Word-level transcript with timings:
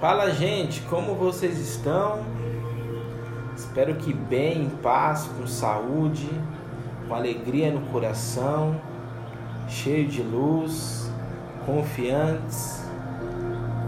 Fala, 0.00 0.30
gente, 0.30 0.80
como 0.88 1.14
vocês 1.14 1.58
estão? 1.58 2.24
Espero 3.54 3.96
que 3.96 4.14
bem, 4.14 4.62
em 4.62 4.70
paz, 4.70 5.28
com 5.36 5.46
saúde, 5.46 6.26
com 7.06 7.14
alegria 7.14 7.70
no 7.70 7.82
coração, 7.88 8.80
cheio 9.68 10.08
de 10.08 10.22
luz, 10.22 11.12
confiantes, 11.66 12.82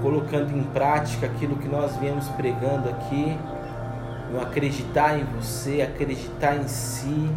colocando 0.03 0.55
em 0.55 0.63
prática 0.65 1.25
aquilo 1.25 1.57
que 1.57 1.67
nós 1.67 1.97
viemos 1.97 2.29
pregando 2.29 2.91
aqui, 2.91 3.35
no 4.31 4.39
acreditar 4.39 5.19
em 5.19 5.25
você, 5.25 5.81
acreditar 5.81 6.57
em 6.57 6.69
si, 6.69 7.31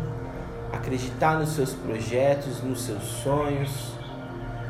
acreditar 0.73 1.39
nos 1.39 1.51
seus 1.55 1.71
projetos, 1.71 2.61
nos 2.61 2.81
seus 2.81 3.03
sonhos. 3.03 3.93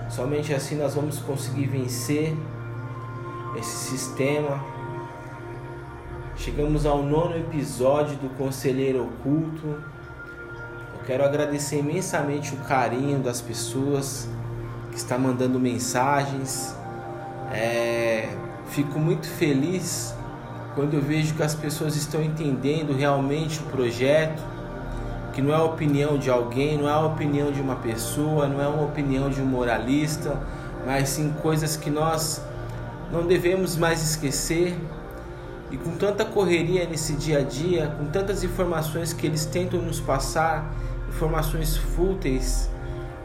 Somente 0.08 0.54
assim 0.54 0.76
nós 0.76 0.94
vamos 0.94 1.18
conseguir 1.18 1.66
vencer 1.66 2.38
esse 3.58 3.90
sistema. 3.90 4.64
Chegamos 6.36 6.86
ao 6.86 7.02
nono 7.02 7.38
episódio 7.38 8.18
do 8.18 8.30
Conselheiro 8.38 9.04
Oculto. 9.04 9.68
Eu 9.68 11.06
quero 11.06 11.24
agradecer 11.24 11.80
imensamente 11.80 12.54
o 12.54 12.58
carinho 12.58 13.20
das 13.20 13.42
pessoas 13.42 14.28
que 14.92 14.98
estão 14.98 15.18
mandando 15.20 15.60
mensagens. 15.60 16.76
É, 17.52 18.30
fico 18.68 19.00
muito 19.00 19.28
feliz 19.28 20.14
quando 20.74 20.94
eu 20.94 21.02
vejo 21.02 21.34
que 21.36 21.44
as 21.44 21.56
pessoas 21.56 21.96
estão 21.96 22.22
entendendo 22.22 22.94
realmente 22.94 23.60
o 23.60 23.64
projeto, 23.64 24.44
que 25.32 25.42
não 25.42 25.54
é 25.54 25.56
a 25.56 25.64
opinião 25.64 26.18
de 26.18 26.30
alguém, 26.30 26.78
não 26.78 26.90
é 26.90 26.92
a 26.92 27.00
opinião 27.00 27.52
de 27.52 27.62
uma 27.62 27.78
pessoa, 27.78 28.48
não 28.48 28.62
é 28.62 28.68
uma 28.68 28.84
opinião 28.84 29.30
de 29.30 29.42
um 29.42 29.46
moralista, 29.46 30.38
mas 30.86 31.10
sim 31.10 31.34
coisas 31.42 31.78
que 31.78 31.90
nós 31.90 32.42
não 33.12 33.26
devemos 33.26 33.76
mais 33.76 34.02
esquecer. 34.02 34.78
E 35.72 35.78
com 35.78 35.96
tanta 35.98 36.24
correria 36.24 36.86
nesse 36.86 37.14
dia 37.14 37.40
a 37.40 37.42
dia, 37.42 37.88
com 37.98 38.06
tantas 38.06 38.44
informações 38.44 39.14
que 39.14 39.26
eles 39.26 39.46
tentam 39.46 39.82
nos 39.82 40.00
passar, 40.00 40.72
informações 41.10 41.76
fúteis, 41.76 42.70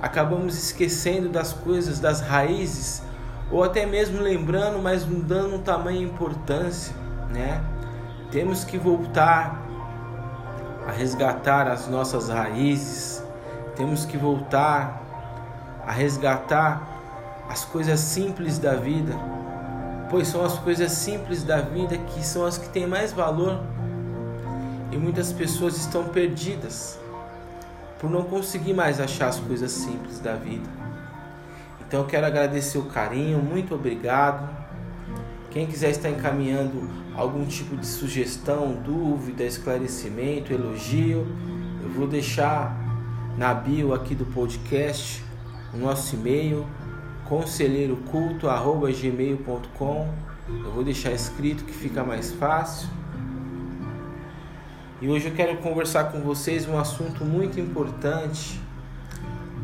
acabamos 0.00 0.56
esquecendo 0.56 1.28
das 1.28 1.52
coisas, 1.52 2.00
das 2.00 2.22
raízes, 2.22 3.02
ou 3.50 3.62
até 3.62 3.84
mesmo 3.84 4.22
lembrando, 4.22 4.78
mas 4.78 5.06
não 5.06 5.20
dando 5.20 5.58
tamanho 5.58 6.02
importância, 6.02 6.94
né? 7.28 7.62
Temos 8.30 8.64
que 8.64 8.78
voltar 8.78 9.60
a 10.86 10.92
resgatar 10.92 11.68
as 11.68 11.88
nossas 11.88 12.30
raízes, 12.30 13.22
temos 13.76 14.06
que 14.06 14.16
voltar 14.16 15.02
a 15.86 15.92
resgatar 15.92 16.88
as 17.48 17.64
coisas 17.64 18.00
simples 18.00 18.58
da 18.58 18.74
vida 18.74 19.14
pois 20.10 20.26
são 20.26 20.44
as 20.44 20.58
coisas 20.58 20.90
simples 20.90 21.44
da 21.44 21.60
vida 21.60 21.96
que 21.96 22.26
são 22.26 22.44
as 22.44 22.58
que 22.58 22.68
têm 22.68 22.86
mais 22.86 23.12
valor. 23.12 23.60
E 24.90 24.96
muitas 24.96 25.32
pessoas 25.32 25.76
estão 25.76 26.04
perdidas 26.08 26.98
por 28.00 28.10
não 28.10 28.24
conseguir 28.24 28.74
mais 28.74 29.00
achar 29.00 29.28
as 29.28 29.38
coisas 29.38 29.70
simples 29.70 30.18
da 30.18 30.34
vida. 30.34 30.68
Então 31.86 32.00
eu 32.00 32.06
quero 32.06 32.26
agradecer 32.26 32.78
o 32.78 32.86
carinho, 32.86 33.38
muito 33.38 33.74
obrigado. 33.74 34.48
Quem 35.50 35.66
quiser 35.66 35.90
estar 35.90 36.10
encaminhando 36.10 36.88
algum 37.14 37.44
tipo 37.44 37.76
de 37.76 37.86
sugestão, 37.86 38.72
dúvida, 38.72 39.44
esclarecimento, 39.44 40.52
elogio, 40.52 41.26
eu 41.82 41.90
vou 41.90 42.06
deixar 42.06 42.76
na 43.36 43.54
bio 43.54 43.94
aqui 43.94 44.14
do 44.14 44.24
podcast 44.26 45.22
o 45.72 45.76
nosso 45.76 46.14
e-mail 46.16 46.66
conselheiroculto@gmail.com. 47.30 50.08
Eu 50.48 50.72
vou 50.72 50.82
deixar 50.82 51.12
escrito 51.12 51.64
que 51.64 51.72
fica 51.72 52.02
mais 52.02 52.32
fácil. 52.32 52.88
E 55.00 55.08
hoje 55.08 55.28
eu 55.28 55.34
quero 55.34 55.58
conversar 55.58 56.10
com 56.10 56.18
vocês 56.20 56.66
um 56.68 56.76
assunto 56.76 57.24
muito 57.24 57.60
importante, 57.60 58.60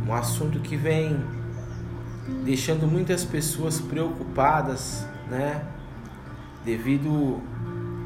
um 0.07 0.15
assunto 0.15 0.61
que 0.61 0.77
vem 0.77 1.21
deixando 2.45 2.87
muitas 2.87 3.25
pessoas 3.25 3.81
preocupadas, 3.81 5.05
né? 5.29 5.65
Devido 6.65 7.41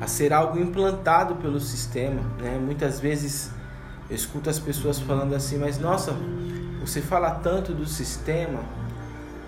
a 0.01 0.07
ser 0.07 0.33
algo 0.33 0.59
implantado 0.59 1.35
pelo 1.37 1.61
sistema, 1.61 2.23
né? 2.41 2.59
Muitas 2.59 2.99
vezes 2.99 3.53
eu 4.09 4.17
escuto 4.17 4.49
as 4.49 4.59
pessoas 4.59 4.99
falando 4.99 5.35
assim, 5.35 5.59
mas 5.59 5.79
nossa, 5.79 6.17
você 6.81 7.03
fala 7.03 7.33
tanto 7.33 7.75
do 7.75 7.85
sistema, 7.85 8.80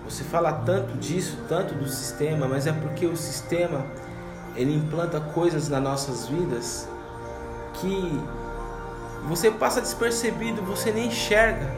você 0.03 0.23
fala 0.23 0.51
tanto 0.51 0.97
disso, 0.97 1.37
tanto 1.47 1.73
do 1.73 1.87
sistema, 1.87 2.47
mas 2.47 2.67
é 2.67 2.73
porque 2.73 3.05
o 3.05 3.15
sistema 3.15 3.85
ele 4.55 4.75
implanta 4.75 5.19
coisas 5.19 5.69
nas 5.69 5.81
nossas 5.81 6.27
vidas 6.27 6.87
que 7.75 8.19
você 9.27 9.49
passa 9.49 9.81
despercebido, 9.81 10.61
você 10.61 10.91
nem 10.91 11.07
enxerga. 11.07 11.71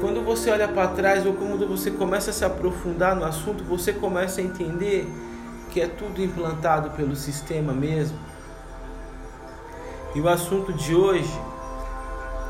Quando 0.00 0.24
você 0.24 0.50
olha 0.50 0.66
para 0.66 0.88
trás 0.88 1.24
ou 1.24 1.34
quando 1.34 1.66
você 1.68 1.90
começa 1.90 2.30
a 2.30 2.34
se 2.34 2.44
aprofundar 2.44 3.14
no 3.14 3.24
assunto, 3.24 3.62
você 3.62 3.92
começa 3.92 4.40
a 4.40 4.44
entender 4.44 5.08
que 5.70 5.80
é 5.80 5.86
tudo 5.86 6.20
implantado 6.20 6.90
pelo 6.90 7.14
sistema 7.14 7.72
mesmo. 7.72 8.18
E 10.14 10.20
o 10.20 10.28
assunto 10.28 10.72
de 10.72 10.94
hoje 10.94 11.32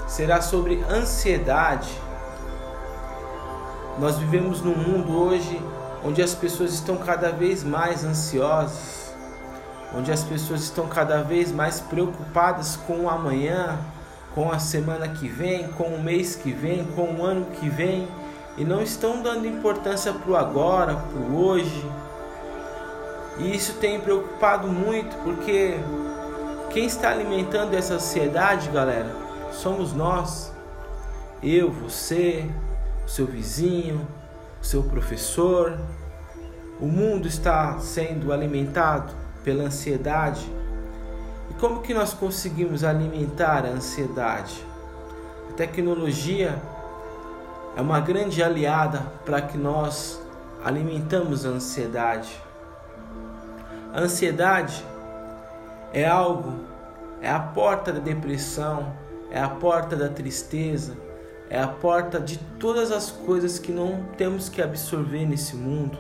será 0.09 0.41
sobre 0.41 0.83
ansiedade 0.91 2.02
nós 3.99 4.17
vivemos 4.17 4.61
num 4.61 4.75
mundo 4.75 5.17
hoje 5.17 5.61
onde 6.05 6.23
as 6.23 6.35
pessoas 6.35 6.73
estão 6.73 6.97
cada 6.97 7.31
vez 7.31 7.63
mais 7.63 8.05
ansiosas, 8.05 9.15
onde 9.97 10.11
as 10.11 10.25
pessoas 10.25 10.63
estão 10.63 10.89
cada 10.89 11.23
vez 11.23 11.53
mais 11.53 11.81
preocupadas 11.81 12.77
com 12.77 13.03
o 13.03 13.09
amanhã, 13.09 13.79
com 14.35 14.51
a 14.51 14.59
semana 14.59 15.09
que 15.09 15.29
vem, 15.29 15.69
com 15.69 15.85
o 15.85 16.03
mês 16.03 16.35
que 16.35 16.51
vem, 16.51 16.85
com 16.85 17.15
o 17.15 17.25
ano 17.25 17.47
que 17.61 17.69
vem 17.69 18.09
e 18.57 18.65
não 18.65 18.83
estão 18.83 19.23
dando 19.23 19.47
importância 19.47 20.13
para 20.13 20.31
o 20.31 20.37
agora, 20.37 20.95
para 20.95 21.21
o 21.21 21.45
hoje. 21.45 21.91
E 23.39 23.55
isso 23.55 23.75
tem 23.75 24.01
preocupado 24.01 24.69
muito 24.69 25.17
porque 25.23 25.79
quem 26.71 26.87
está 26.87 27.11
alimentando 27.11 27.75
essa 27.75 27.95
ansiedade, 27.95 28.69
galera, 28.69 29.11
somos 29.53 29.93
nós. 29.93 30.53
Eu, 31.43 31.71
você, 31.71 32.49
seu 33.13 33.27
vizinho, 33.27 34.09
seu 34.63 34.83
professor. 34.85 35.79
O 36.81 36.87
mundo 36.87 37.29
está 37.29 37.79
sendo 37.79 38.33
alimentado 38.33 39.13
pela 39.45 39.65
ansiedade. 39.65 40.51
E 41.51 41.55
como 41.61 41.83
que 41.83 41.93
nós 41.93 42.15
conseguimos 42.15 42.83
alimentar 42.83 43.67
a 43.67 43.69
ansiedade? 43.69 44.65
A 45.51 45.53
tecnologia 45.53 46.59
é 47.77 47.83
uma 47.83 48.01
grande 48.01 48.43
aliada 48.43 49.01
para 49.27 49.43
que 49.43 49.59
nós 49.59 50.19
alimentamos 50.65 51.45
a 51.45 51.51
ansiedade. 51.51 52.35
A 53.93 54.01
ansiedade 54.01 54.83
é 55.93 56.07
algo, 56.07 56.61
é 57.21 57.31
a 57.31 57.41
porta 57.41 57.93
da 57.93 58.01
depressão, 58.01 58.91
é 59.31 59.39
a 59.39 59.51
porta 59.51 59.95
da 59.95 60.09
tristeza, 60.09 60.95
é 61.53 61.61
a 61.61 61.69
porta 61.69 62.19
de 62.19 62.39
todas 62.59 62.91
as 62.91 63.11
coisas 63.11 63.59
que 63.59 63.71
não 63.71 64.07
temos 64.17 64.49
que 64.49 64.63
absorver 64.63 65.27
nesse 65.27 65.55
mundo. 65.55 65.99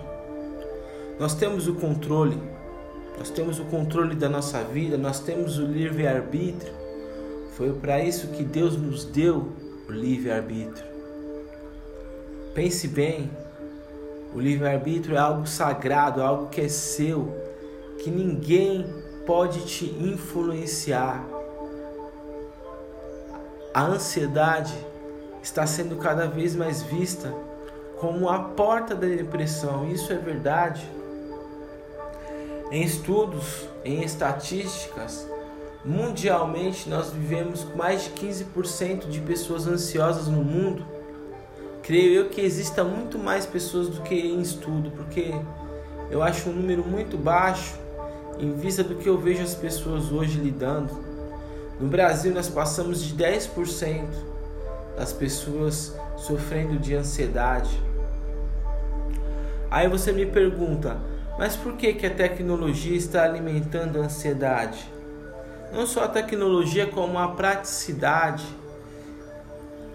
Nós 1.20 1.34
temos 1.34 1.68
o 1.68 1.74
controle, 1.74 2.40
nós 3.18 3.28
temos 3.28 3.60
o 3.60 3.66
controle 3.66 4.14
da 4.14 4.30
nossa 4.30 4.64
vida, 4.64 4.96
nós 4.96 5.20
temos 5.20 5.58
o 5.58 5.66
livre-arbítrio. 5.66 6.72
Foi 7.54 7.70
para 7.74 8.02
isso 8.02 8.28
que 8.28 8.42
Deus 8.42 8.78
nos 8.78 9.04
deu 9.04 9.52
o 9.86 9.92
livre-arbítrio. 9.92 10.86
Pense 12.54 12.88
bem, 12.88 13.30
o 14.34 14.40
livre-arbítrio 14.40 15.16
é 15.16 15.20
algo 15.20 15.46
sagrado, 15.46 16.22
é 16.22 16.24
algo 16.24 16.48
que 16.48 16.62
é 16.62 16.68
seu, 16.68 17.30
que 18.02 18.10
ninguém 18.10 18.86
pode 19.26 19.66
te 19.66 19.84
influenciar. 19.84 21.22
A 23.74 23.84
ansiedade 23.84 24.91
está 25.42 25.66
sendo 25.66 25.96
cada 25.96 26.26
vez 26.26 26.54
mais 26.54 26.82
vista 26.82 27.32
como 27.98 28.28
a 28.28 28.38
porta 28.38 28.94
da 28.94 29.06
depressão. 29.06 29.88
Isso 29.88 30.12
é 30.12 30.16
verdade. 30.16 30.88
Em 32.70 32.82
estudos, 32.82 33.68
em 33.84 34.02
estatísticas, 34.02 35.28
mundialmente 35.84 36.88
nós 36.88 37.10
vivemos 37.10 37.64
com 37.64 37.76
mais 37.76 38.04
de 38.04 38.10
15% 38.10 39.08
de 39.08 39.20
pessoas 39.20 39.66
ansiosas 39.66 40.26
no 40.26 40.42
mundo. 40.42 40.84
Creio 41.82 42.14
eu 42.14 42.28
que 42.28 42.40
exista 42.40 42.82
muito 42.84 43.18
mais 43.18 43.44
pessoas 43.44 43.88
do 43.88 44.00
que 44.02 44.14
em 44.14 44.40
estudo, 44.40 44.90
porque 44.92 45.32
eu 46.10 46.22
acho 46.22 46.48
um 46.48 46.52
número 46.52 46.84
muito 46.84 47.18
baixo 47.18 47.76
em 48.38 48.52
vista 48.52 48.82
do 48.82 48.94
que 48.94 49.08
eu 49.08 49.18
vejo 49.18 49.42
as 49.42 49.54
pessoas 49.54 50.10
hoje 50.10 50.38
lidando. 50.38 50.92
No 51.78 51.88
Brasil 51.88 52.32
nós 52.32 52.48
passamos 52.48 53.02
de 53.02 53.14
10% 53.14 54.31
das 54.96 55.12
pessoas 55.12 55.96
sofrendo 56.16 56.78
de 56.78 56.94
ansiedade. 56.94 57.70
Aí 59.70 59.88
você 59.88 60.12
me 60.12 60.26
pergunta, 60.26 60.98
Mas 61.38 61.56
por 61.56 61.76
que, 61.78 61.94
que 61.94 62.06
a 62.06 62.14
tecnologia 62.14 62.94
está 62.94 63.24
alimentando 63.24 63.98
a 63.98 64.04
ansiedade? 64.04 64.86
Não 65.72 65.86
só 65.86 66.04
a 66.04 66.08
tecnologia, 66.08 66.86
como 66.86 67.18
a 67.18 67.28
praticidade. 67.28 68.44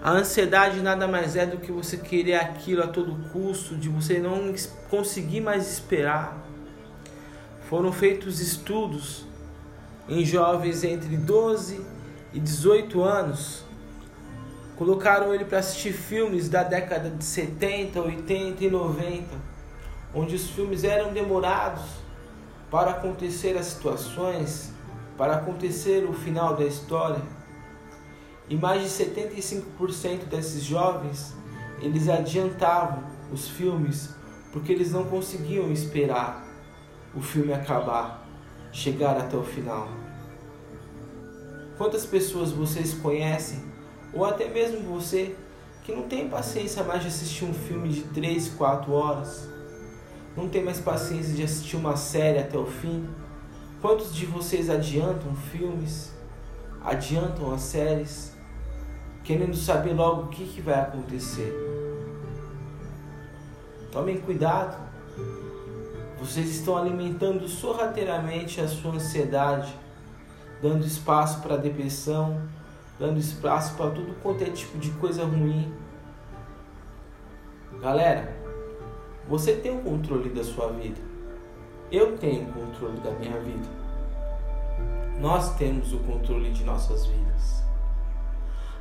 A 0.02 0.12
ansiedade 0.12 0.82
nada 0.82 1.08
mais 1.08 1.36
é 1.36 1.46
do 1.46 1.58
que 1.58 1.72
você 1.72 1.98
querer 1.98 2.36
aquilo 2.36 2.84
a 2.84 2.88
todo 2.88 3.30
custo, 3.30 3.76
de 3.76 3.88
você 3.88 4.18
não 4.18 4.54
conseguir 4.90 5.42
mais 5.42 5.72
esperar. 5.72 6.44
Foram 7.70 7.92
feitos 7.92 8.40
estudos 8.40 9.26
em 10.10 10.26
jovens 10.26 10.84
entre 10.84 11.16
12 11.18 11.86
e 12.34 12.40
18 12.40 13.04
anos. 13.04 13.67
Colocaram 14.78 15.34
ele 15.34 15.44
para 15.44 15.58
assistir 15.60 15.92
filmes 15.92 16.50
da 16.50 16.62
década 16.62 17.10
de 17.10 17.24
70, 17.24 18.00
80 18.00 18.64
e 18.64 18.70
90, 18.70 19.26
onde 20.14 20.36
os 20.36 20.50
filmes 20.52 20.84
eram 20.84 21.12
demorados 21.12 21.84
para 22.70 22.92
acontecer 22.92 23.58
as 23.58 23.66
situações, 23.66 24.72
para 25.18 25.34
acontecer 25.38 26.08
o 26.08 26.14
final 26.14 26.56
da 26.56 26.64
história. 26.64 27.22
E 28.48 28.56
mais 28.56 28.84
de 28.84 29.04
75% 29.04 30.26
desses 30.26 30.64
jovens, 30.64 31.36
eles 31.82 32.08
adiantavam 32.08 33.04
os 33.32 33.48
filmes 33.48 34.16
porque 34.52 34.72
eles 34.72 34.92
não 34.92 35.06
conseguiam 35.06 35.72
esperar 35.72 36.46
o 37.16 37.22
filme 37.22 37.52
acabar, 37.52 38.28
chegar 38.72 39.18
até 39.18 39.36
o 39.36 39.44
final. 39.44 39.88
Quantas 41.78 42.06
pessoas 42.06 42.52
vocês 42.52 42.94
conhecem, 42.94 43.67
ou 44.18 44.26
até 44.26 44.50
mesmo 44.50 44.80
você, 44.96 45.36
que 45.84 45.92
não 45.92 46.04
tem 46.04 46.28
paciência 46.28 46.84
mais 46.84 47.02
de 47.02 47.08
assistir 47.08 47.46
um 47.46 47.54
filme 47.54 47.90
de 47.90 48.02
3, 48.02 48.50
4 48.50 48.92
horas? 48.92 49.48
Não 50.36 50.50
tem 50.50 50.64
mais 50.64 50.80
paciência 50.80 51.34
de 51.34 51.44
assistir 51.44 51.76
uma 51.76 51.96
série 51.96 52.40
até 52.40 52.58
o 52.58 52.66
fim? 52.66 53.08
Quantos 53.80 54.14
de 54.14 54.26
vocês 54.26 54.70
adiantam 54.70 55.36
filmes, 55.36 56.12
adiantam 56.84 57.54
as 57.54 57.62
séries, 57.62 58.36
querendo 59.24 59.56
saber 59.56 59.94
logo 59.94 60.24
o 60.24 60.28
que, 60.30 60.46
que 60.46 60.62
vai 60.62 60.80
acontecer? 60.80 61.54
Tomem 63.92 64.18
cuidado. 64.18 64.78
Vocês 66.20 66.50
estão 66.50 66.76
alimentando 66.76 67.48
sorrateiramente 67.48 68.60
a 68.60 68.68
sua 68.68 68.94
ansiedade 68.94 69.74
dando 70.62 70.86
espaço 70.86 71.42
para 71.42 71.56
depressão, 71.56 72.42
dando 73.00 73.20
espaço 73.20 73.76
para 73.76 73.92
tudo 73.92 74.16
quanto 74.22 74.44
é 74.44 74.50
tipo 74.50 74.78
de 74.78 74.92
coisa 74.92 75.24
ruim. 75.24 75.74
Galera, 77.82 78.36
você 79.28 79.54
tem 79.54 79.78
o 79.78 79.82
controle 79.82 80.30
da 80.30 80.44
sua 80.44 80.70
vida. 80.70 81.00
Eu 81.92 82.18
tenho 82.18 82.50
o 82.50 82.54
controle 82.54 83.00
da 83.00 83.12
minha 83.12 83.40
vida. 83.40 83.68
Nós 85.20 85.56
temos 85.56 85.94
o 85.94 86.00
controle 86.00 86.52
de 86.52 86.64
nossas 86.64 87.06
vidas. 87.06 87.64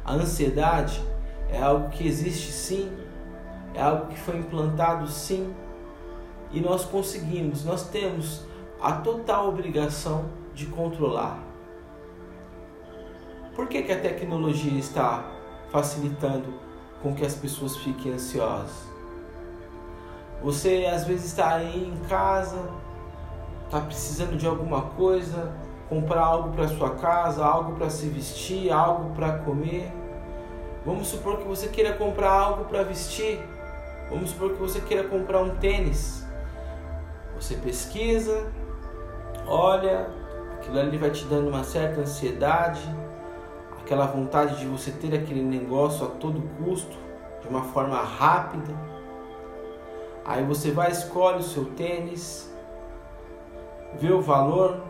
A 0.05 0.15
ansiedade 0.15 1.03
é 1.49 1.61
algo 1.61 1.89
que 1.91 2.07
existe 2.07 2.53
sim, 2.53 2.91
é 3.75 3.83
algo 3.83 4.07
que 4.07 4.19
foi 4.19 4.39
implantado 4.39 5.09
sim, 5.09 5.55
e 6.51 6.61
nós 6.61 6.85
conseguimos, 6.85 7.65
nós 7.65 7.89
temos 7.89 8.45
a 8.81 8.93
total 8.93 9.49
obrigação 9.49 10.27
de 10.55 10.67
controlar. 10.67 11.46
Por 13.57 13.69
que, 13.69 13.83
que 13.83 13.91
a 13.91 13.99
tecnologia 13.99 14.79
está 14.79 15.25
facilitando 15.71 16.53
com 17.03 17.15
que 17.15 17.25
as 17.25 17.35
pessoas 17.35 17.75
fiquem 17.79 18.13
ansiosas? 18.13 18.87
Você 20.43 20.87
às 20.93 21.07
vezes 21.07 21.25
está 21.25 21.55
aí 21.55 21.89
em 21.89 22.07
casa, 22.07 22.69
está 23.65 23.81
precisando 23.81 24.37
de 24.37 24.47
alguma 24.47 24.83
coisa, 24.83 25.55
comprar 25.89 26.21
algo 26.21 26.51
para 26.55 26.69
sua 26.69 26.97
casa, 26.97 27.43
algo 27.47 27.77
para 27.77 27.89
se 27.89 28.07
vestir, 28.11 28.71
algo 28.71 29.15
para 29.15 29.39
comer. 29.39 29.91
Vamos 30.85 31.09
supor 31.09 31.39
que 31.39 31.49
você 31.49 31.69
queira 31.69 31.95
comprar 31.95 32.31
algo 32.31 32.67
para 32.67 32.83
vestir. 32.83 33.41
Vamos 34.11 34.31
supor 34.31 34.53
que 34.53 34.59
você 34.59 34.83
queira 34.83 35.09
comprar 35.09 35.41
um 35.41 35.57
tênis. 35.57 36.27
Você 37.35 37.55
pesquisa, 37.55 38.53
olha, 39.47 40.11
aquilo 40.59 40.79
ali 40.79 40.99
vai 40.99 41.11
te 41.11 41.25
dando 41.25 41.49
uma 41.49 41.65
certa 41.65 42.03
ansiedade 42.03 43.06
aquela 43.87 44.07
vontade 44.07 44.59
de 44.59 44.67
você 44.67 44.91
ter 44.91 45.15
aquele 45.15 45.45
negócio 45.45 46.05
a 46.05 46.11
todo 46.11 46.43
custo, 46.59 46.99
de 47.41 47.49
uma 47.49 47.63
forma 47.63 47.97
rápida. 48.03 48.75
Aí 50.25 50.45
você 50.45 50.73
vai, 50.73 50.91
escolhe 50.91 51.39
o 51.39 51.43
seu 51.43 51.67
tênis, 51.67 52.53
vê 53.95 54.13
o 54.13 54.21
valor, 54.21 54.83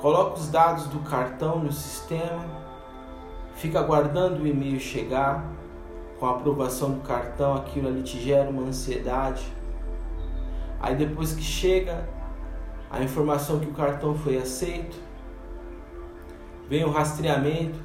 coloca 0.00 0.34
os 0.34 0.48
dados 0.48 0.86
do 0.86 1.00
cartão 1.00 1.58
no 1.58 1.72
sistema, 1.72 2.44
fica 3.54 3.80
aguardando 3.80 4.44
o 4.44 4.46
e-mail 4.46 4.78
chegar. 4.78 5.44
Com 6.20 6.26
a 6.26 6.30
aprovação 6.30 6.90
do 6.90 7.00
cartão, 7.00 7.54
aquilo 7.54 7.86
ali 7.86 8.02
te 8.02 8.18
gera 8.18 8.50
uma 8.50 8.62
ansiedade. 8.62 9.52
Aí 10.80 10.96
depois 10.96 11.32
que 11.32 11.42
chega 11.42 12.08
a 12.90 13.00
informação 13.00 13.60
que 13.60 13.68
o 13.68 13.72
cartão 13.72 14.16
foi 14.16 14.36
aceito, 14.36 15.07
vem 16.68 16.84
o 16.84 16.90
rastreamento 16.90 17.78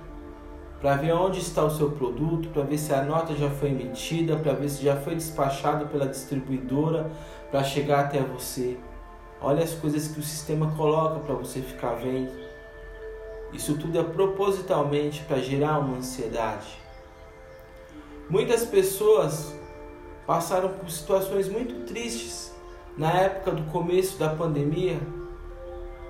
para 0.82 0.98
ver 0.98 1.14
onde 1.14 1.40
está 1.40 1.64
o 1.64 1.70
seu 1.70 1.92
produto, 1.92 2.50
para 2.50 2.64
ver 2.64 2.78
se 2.78 2.94
a 2.94 3.02
nota 3.02 3.34
já 3.36 3.50
foi 3.50 3.70
emitida, 3.70 4.36
para 4.36 4.52
ver 4.52 4.68
se 4.68 4.84
já 4.84 4.98
foi 4.98 5.16
despachado 5.16 5.88
pela 5.88 6.06
distribuidora 6.06 7.10
para 7.50 7.64
chegar 7.64 8.02
até 8.02 8.20
você. 8.20 8.78
Olha 9.42 9.64
as 9.64 9.74
coisas 9.74 10.10
que 10.10 10.20
o 10.20 10.24
sistema 10.24 10.74
coloca 10.76 11.22
para 11.22 11.36
você 11.36 11.62
ficar 11.62 11.94
vendo. 11.94 12.32
Isso 13.54 13.78
tudo 13.78 13.98
é 13.98 14.04
propositalmente 14.04 15.22
para 15.24 15.38
gerar 15.38 15.80
uma 15.80 15.98
ansiedade. 15.98 16.78
Muitas 18.30 18.66
pessoas 18.66 19.56
passaram 20.28 20.70
por 20.70 20.90
situações 20.90 21.48
muito 21.48 21.86
tristes 21.86 22.54
na 22.98 23.12
época 23.12 23.52
do 23.52 23.64
começo 23.72 24.18
da 24.18 24.30
pandemia 24.30 25.00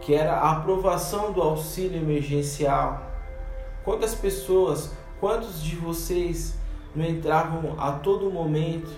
que 0.03 0.13
era 0.13 0.33
a 0.33 0.51
aprovação 0.51 1.31
do 1.31 1.41
auxílio 1.41 1.97
emergencial. 1.97 3.09
Quantas 3.85 4.13
pessoas, 4.13 4.91
quantos 5.19 5.63
de 5.63 5.77
vocês 5.77 6.55
não 6.93 7.05
entravam 7.05 7.79
a 7.79 7.93
todo 7.93 8.29
momento 8.29 8.91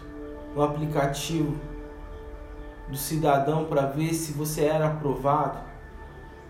no 0.55 0.63
aplicativo 0.63 1.55
do 2.89 2.97
cidadão 2.97 3.65
para 3.65 3.85
ver 3.85 4.13
se 4.15 4.31
você 4.31 4.65
era 4.65 4.87
aprovado? 4.87 5.59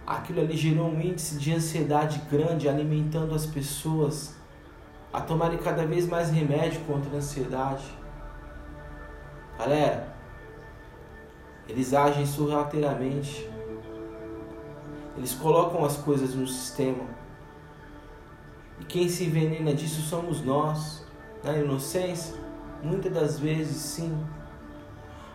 Aquilo 0.08 0.40
ali 0.40 0.56
gerou 0.56 0.88
um 0.88 1.02
índice 1.02 1.38
de 1.38 1.54
ansiedade 1.54 2.22
grande, 2.32 2.70
alimentando 2.70 3.36
as 3.36 3.46
pessoas 3.46 4.36
a 5.12 5.20
tomarem 5.20 5.58
cada 5.58 5.86
vez 5.86 6.08
mais 6.08 6.30
remédio 6.30 6.80
contra 6.82 7.12
a 7.12 7.18
ansiedade. 7.18 7.84
Galera, 9.58 10.16
eles 11.68 11.94
agem 11.94 12.26
sorrateiramente 12.26 13.55
eles 15.18 15.34
colocam 15.34 15.86
as 15.86 15.98
coisas 15.98 16.36
no 16.36 16.48
sistema. 16.48 17.04
E 18.80 18.86
quem 18.86 19.08
se 19.08 19.26
envenena 19.26 19.74
disso 19.74 20.02
somos 20.02 20.44
nós. 20.44 21.06
Na 21.44 21.56
inocência, 21.56 22.36
muitas 22.84 23.14
das 23.14 23.40
vezes 23.40 23.78
sim. 23.78 24.18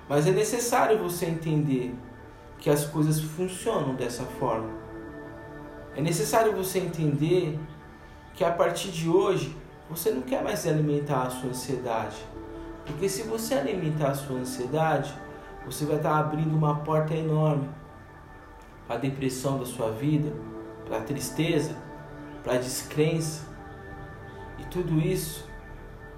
Mas 0.08 0.26
é 0.26 0.32
necessário 0.32 0.98
você 0.98 1.26
entender 1.26 1.94
que 2.58 2.68
as 2.68 2.84
coisas 2.84 3.20
funcionam 3.20 3.94
dessa 3.94 4.24
forma. 4.24 4.70
É 5.94 6.00
necessário 6.00 6.54
você 6.54 6.80
entender 6.80 7.58
que 8.34 8.44
a 8.44 8.50
partir 8.50 8.90
de 8.90 9.08
hoje 9.08 9.56
você 9.88 10.10
não 10.10 10.22
quer 10.22 10.42
mais 10.42 10.66
alimentar 10.66 11.22
a 11.22 11.30
sua 11.30 11.50
ansiedade. 11.50 12.16
Porque 12.84 13.08
se 13.08 13.22
você 13.22 13.54
alimentar 13.54 14.10
a 14.10 14.14
sua 14.14 14.36
ansiedade, 14.36 15.14
você 15.64 15.84
vai 15.84 15.96
estar 15.96 16.18
abrindo 16.18 16.56
uma 16.56 16.76
porta 16.80 17.14
enorme 17.14 17.68
para 18.90 18.96
a 18.96 19.02
depressão 19.02 19.56
da 19.56 19.64
sua 19.64 19.92
vida, 19.92 20.32
para 20.84 20.98
a 20.98 21.00
tristeza, 21.00 21.76
para 22.42 22.54
a 22.54 22.58
descrença. 22.58 23.46
E 24.58 24.64
tudo 24.64 24.98
isso 24.98 25.48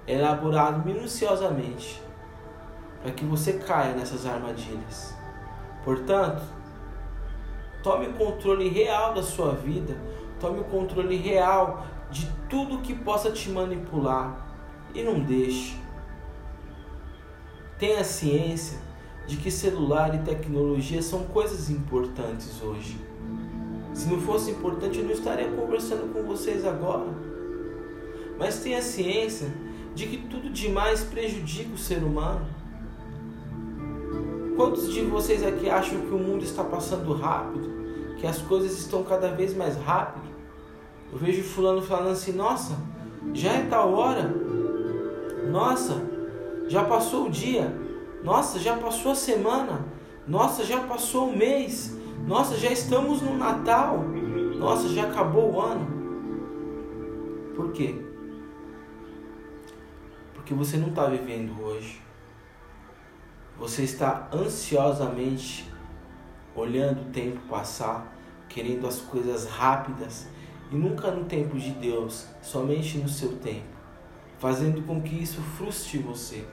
é 0.07 0.15
elaborado 0.15 0.83
minuciosamente 0.83 2.01
para 2.99 3.11
que 3.11 3.23
você 3.25 3.59
caia 3.59 3.93
nessas 3.93 4.25
armadilhas. 4.25 5.15
Portanto, 5.85 6.41
tome 7.83 8.07
o 8.07 8.13
controle 8.13 8.67
real 8.69 9.13
da 9.13 9.21
sua 9.21 9.53
vida, 9.53 9.95
tome 10.39 10.61
o 10.61 10.63
controle 10.63 11.17
real 11.17 11.85
de 12.09 12.25
tudo 12.49 12.79
que 12.79 12.95
possa 12.95 13.31
te 13.31 13.51
manipular 13.51 14.35
e 14.95 15.03
não 15.03 15.19
deixe. 15.19 15.77
Tenha 17.77 18.03
ciência 18.03 18.79
de 19.25 19.37
que 19.37 19.49
celular 19.49 20.13
e 20.15 20.19
tecnologia 20.19 21.01
são 21.01 21.23
coisas 21.23 21.69
importantes 21.69 22.61
hoje. 22.61 22.97
Se 23.93 24.09
não 24.09 24.19
fosse 24.19 24.51
importante, 24.51 24.99
eu 24.99 25.05
não 25.05 25.11
estaria 25.11 25.49
conversando 25.49 26.11
com 26.11 26.23
vocês 26.23 26.65
agora. 26.65 27.13
Mas 28.37 28.59
tenha 28.59 28.81
ciência 28.81 29.53
de 29.93 30.07
que 30.07 30.17
tudo 30.17 30.49
demais 30.49 31.03
prejudica 31.03 31.73
o 31.73 31.77
ser 31.77 32.03
humano. 32.03 32.45
Quantos 34.55 34.91
de 34.91 35.01
vocês 35.01 35.43
aqui 35.43 35.69
acham 35.69 36.01
que 36.01 36.13
o 36.13 36.17
mundo 36.17 36.43
está 36.43 36.63
passando 36.63 37.13
rápido? 37.13 37.71
Que 38.17 38.27
as 38.27 38.39
coisas 38.39 38.77
estão 38.77 39.03
cada 39.03 39.29
vez 39.29 39.55
mais 39.55 39.77
rápido? 39.77 40.25
Eu 41.11 41.19
vejo 41.19 41.43
fulano 41.43 41.81
falando 41.81 42.09
assim, 42.09 42.33
nossa, 42.33 42.75
já 43.33 43.51
é 43.53 43.63
tal 43.65 43.93
hora. 43.93 44.33
Nossa, 45.51 46.01
já 46.67 46.83
passou 46.83 47.27
o 47.27 47.29
dia. 47.29 47.82
Nossa, 48.23 48.57
já 48.57 48.77
passou 48.77 49.11
a 49.11 49.15
semana. 49.15 49.85
Nossa, 50.25 50.63
já 50.63 50.79
passou 50.81 51.29
o 51.29 51.37
mês. 51.37 51.95
Nossa, 52.25 52.57
já 52.57 52.71
estamos 52.71 53.21
no 53.21 53.37
Natal. 53.37 53.99
Nossa, 54.57 54.87
já 54.87 55.03
acabou 55.03 55.53
o 55.53 55.61
ano. 55.61 55.85
Por 57.53 57.73
quê? 57.73 57.95
Porque 60.33 60.53
você 60.53 60.77
não 60.77 60.87
está 60.87 61.05
vivendo 61.07 61.61
hoje. 61.61 62.01
Você 63.59 63.83
está 63.83 64.29
ansiosamente 64.33 65.69
olhando 66.55 67.01
o 67.01 67.11
tempo 67.11 67.39
passar, 67.49 68.15
querendo 68.47 68.87
as 68.87 69.01
coisas 69.01 69.47
rápidas 69.47 70.27
e 70.71 70.75
nunca 70.75 71.11
no 71.11 71.25
tempo 71.25 71.57
de 71.57 71.71
Deus, 71.71 72.27
somente 72.41 72.97
no 72.97 73.09
seu 73.09 73.37
tempo, 73.37 73.67
fazendo 74.39 74.81
com 74.83 75.01
que 75.01 75.21
isso 75.21 75.41
frustre 75.41 75.99
você. 75.99 76.45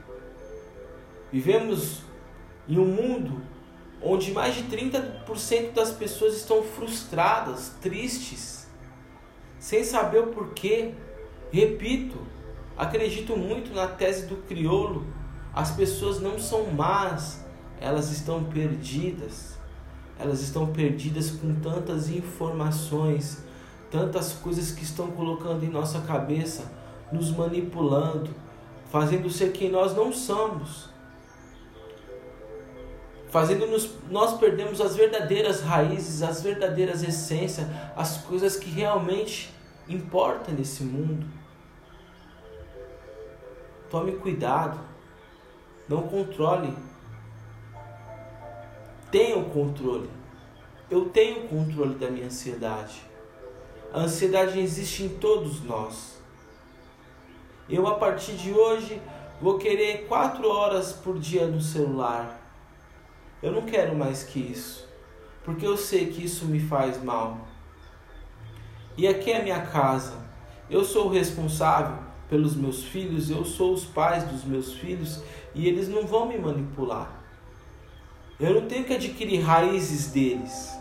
Vivemos 1.33 2.03
em 2.69 2.79
um 2.79 2.85
mundo 2.85 3.41
onde 4.03 4.33
mais 4.33 4.55
de 4.55 4.65
30% 4.65 5.73
das 5.73 5.93
pessoas 5.93 6.37
estão 6.37 6.63
frustradas, 6.63 7.75
tristes, 7.81 8.67
sem 9.59 9.85
saber 9.85 10.21
o 10.21 10.27
porquê. 10.29 10.95
Repito, 11.53 12.19
acredito 12.77 13.37
muito 13.37 13.73
na 13.75 13.87
tese 13.87 14.27
do 14.27 14.37
crioulo. 14.37 15.07
As 15.55 15.71
pessoas 15.71 16.21
não 16.21 16.39
são 16.39 16.71
más, 16.73 17.45
elas 17.81 18.11
estão 18.11 18.45
perdidas. 18.45 19.59
Elas 20.19 20.41
estão 20.43 20.67
perdidas 20.67 21.31
com 21.31 21.55
tantas 21.57 22.11
informações, 22.11 23.43
tantas 23.91 24.33
coisas 24.33 24.71
que 24.71 24.83
estão 24.83 25.11
colocando 25.13 25.65
em 25.65 25.71
nossa 25.71 26.01
cabeça, 26.01 26.71
nos 27.11 27.31
manipulando, 27.31 28.31
fazendo 28.91 29.31
ser 29.31 29.53
quem 29.53 29.71
nós 29.71 29.95
não 29.95 30.13
somos 30.13 30.90
fazendo-nos 33.31 33.91
nós 34.11 34.39
perdemos 34.39 34.81
as 34.81 34.97
verdadeiras 34.97 35.63
raízes, 35.63 36.23
as 36.23 36.43
verdadeiras 36.43 37.03
essências, 37.03 37.67
as 37.97 38.19
coisas 38.19 38.57
que 38.57 38.69
realmente 38.69 39.53
importam 39.89 40.55
nesse 40.55 40.83
mundo. 40.83 41.27
Tome 43.89 44.13
cuidado, 44.13 44.79
não 45.89 46.03
controle. 46.03 46.77
Tenha 49.11 49.37
o 49.39 49.51
controle. 49.51 50.09
Eu 50.89 51.09
tenho 51.09 51.45
o 51.45 51.49
controle 51.49 51.95
da 51.95 52.11
minha 52.11 52.27
ansiedade. 52.27 53.03
A 53.93 54.01
ansiedade 54.01 54.59
existe 54.61 55.05
em 55.05 55.09
todos 55.09 55.63
nós. 55.63 56.21
Eu, 57.69 57.87
a 57.87 57.95
partir 57.95 58.33
de 58.33 58.53
hoje, 58.53 59.01
vou 59.41 59.59
querer 59.59 60.07
quatro 60.07 60.49
horas 60.49 60.93
por 60.93 61.19
dia 61.19 61.47
no 61.47 61.61
celular 61.61 62.41
eu 63.43 63.53
não 63.53 63.63
quero 63.63 63.97
mais 63.97 64.23
que 64.23 64.39
isso, 64.39 64.89
porque 65.45 65.67
eu 65.67 65.77
sei 65.77 66.07
que 66.07 66.25
isso 66.25 66.45
me 66.45 66.61
faz 66.61 67.03
mal. 67.03 67.49
E 68.97 69.09
aqui 69.09 69.33
é 69.33 69.41
a 69.41 69.43
minha 69.43 69.63
casa. 69.63 70.15
Eu 70.69 70.85
sou 70.85 71.07
o 71.07 71.11
responsável 71.11 71.97
pelos 72.29 72.55
meus 72.55 72.85
filhos, 72.85 73.31
eu 73.31 73.45
sou 73.45 73.73
os 73.73 73.85
pais 73.85 74.25
dos 74.25 74.45
meus 74.45 74.75
filhos 74.75 75.23
e 75.55 75.67
eles 75.67 75.89
não 75.89 76.07
vão 76.07 76.27
me 76.27 76.39
manipular. 76.39 77.11
Eu 78.39 78.55
não 78.55 78.69
tenho 78.69 78.85
que 78.85 78.95
adquirir 78.95 79.41
raízes 79.41 80.13
deles. 80.13 80.79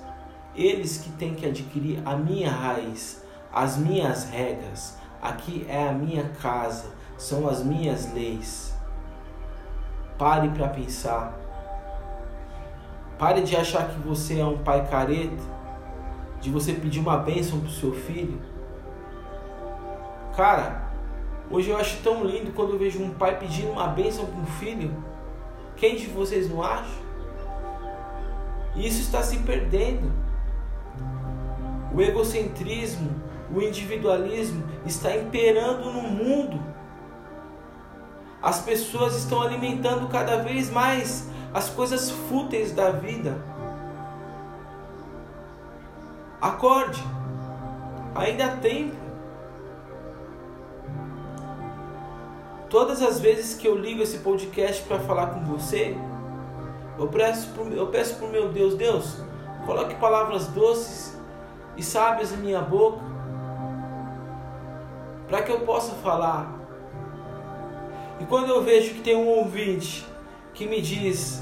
Eles 0.56 0.98
que 0.98 1.10
têm 1.12 1.34
que 1.34 1.46
adquirir 1.46 2.02
a 2.06 2.16
minha 2.16 2.52
raiz, 2.52 3.24
as 3.54 3.78
minhas 3.78 4.26
regras. 4.30 4.98
Aqui 5.22 5.66
é 5.70 5.88
a 5.88 5.94
minha 5.94 6.30
casa, 6.42 6.94
são 7.18 7.48
as 7.48 7.64
minhas 7.64 8.14
leis. 8.14 8.74
Pare 10.18 10.50
para 10.50 10.68
pensar. 10.68 11.39
Pare 13.20 13.42
de 13.42 13.54
achar 13.54 13.90
que 13.90 14.00
você 14.00 14.40
é 14.40 14.46
um 14.46 14.60
pai 14.60 14.88
careta, 14.88 15.44
de 16.40 16.50
você 16.50 16.72
pedir 16.72 17.02
uma 17.02 17.18
bênção 17.18 17.60
pro 17.60 17.70
seu 17.70 17.92
filho. 17.92 18.42
Cara, 20.38 20.90
hoje 21.52 21.70
eu 21.70 21.76
acho 21.76 22.02
tão 22.02 22.24
lindo 22.24 22.54
quando 22.54 22.72
eu 22.72 22.80
vejo 22.80 23.04
um 23.04 23.10
pai 23.10 23.38
pedindo 23.38 23.74
uma 23.74 23.88
bênção 23.88 24.26
para 24.26 24.40
um 24.40 24.46
filho. 24.46 24.96
Quem 25.76 25.98
de 25.98 26.08
vocês 26.08 26.50
não 26.50 26.64
acha? 26.64 26.98
Isso 28.74 29.02
está 29.02 29.22
se 29.22 29.40
perdendo. 29.40 30.10
O 31.94 32.02
egocentrismo, 32.02 33.12
o 33.54 33.62
individualismo 33.62 34.64
está 34.86 35.14
imperando 35.14 35.92
no 35.92 36.04
mundo. 36.04 36.58
As 38.42 38.62
pessoas 38.62 39.18
estão 39.18 39.42
alimentando 39.42 40.08
cada 40.08 40.38
vez 40.38 40.70
mais 40.70 41.29
as 41.54 41.70
coisas 41.70 42.12
fúteis 42.12 42.72
da 42.72 42.92
vida. 42.92 43.38
Acorde, 46.42 47.04
ainda 48.16 48.46
há 48.46 48.58
tempo. 48.58 48.96
Todas 52.70 53.02
as 53.02 53.20
vezes 53.20 53.56
que 53.56 53.68
eu 53.68 53.76
ligo 53.76 54.04
esse 54.04 54.20
podcast 54.20 54.84
para 54.84 55.00
falar 55.00 55.28
com 55.28 55.44
você, 55.44 55.98
eu 57.00 57.08
peço, 57.08 57.50
eu 57.72 57.88
peço 57.88 58.24
o 58.24 58.30
meu 58.30 58.50
Deus, 58.50 58.76
Deus, 58.76 59.18
coloque 59.66 59.96
palavras 59.96 60.48
doces 60.48 61.20
e 61.76 61.82
sábias 61.82 62.32
em 62.32 62.38
minha 62.38 62.62
boca, 62.62 63.00
para 65.28 65.42
que 65.42 65.52
eu 65.52 65.62
possa 65.62 65.94
falar. 65.96 66.54
E 68.20 68.26
quando 68.26 68.50
eu 68.50 68.62
vejo 68.62 68.94
que 68.94 69.02
tem 69.02 69.16
um 69.16 69.28
ouvinte 69.28 70.09
que 70.60 70.68
me 70.68 70.82
diz 70.82 71.42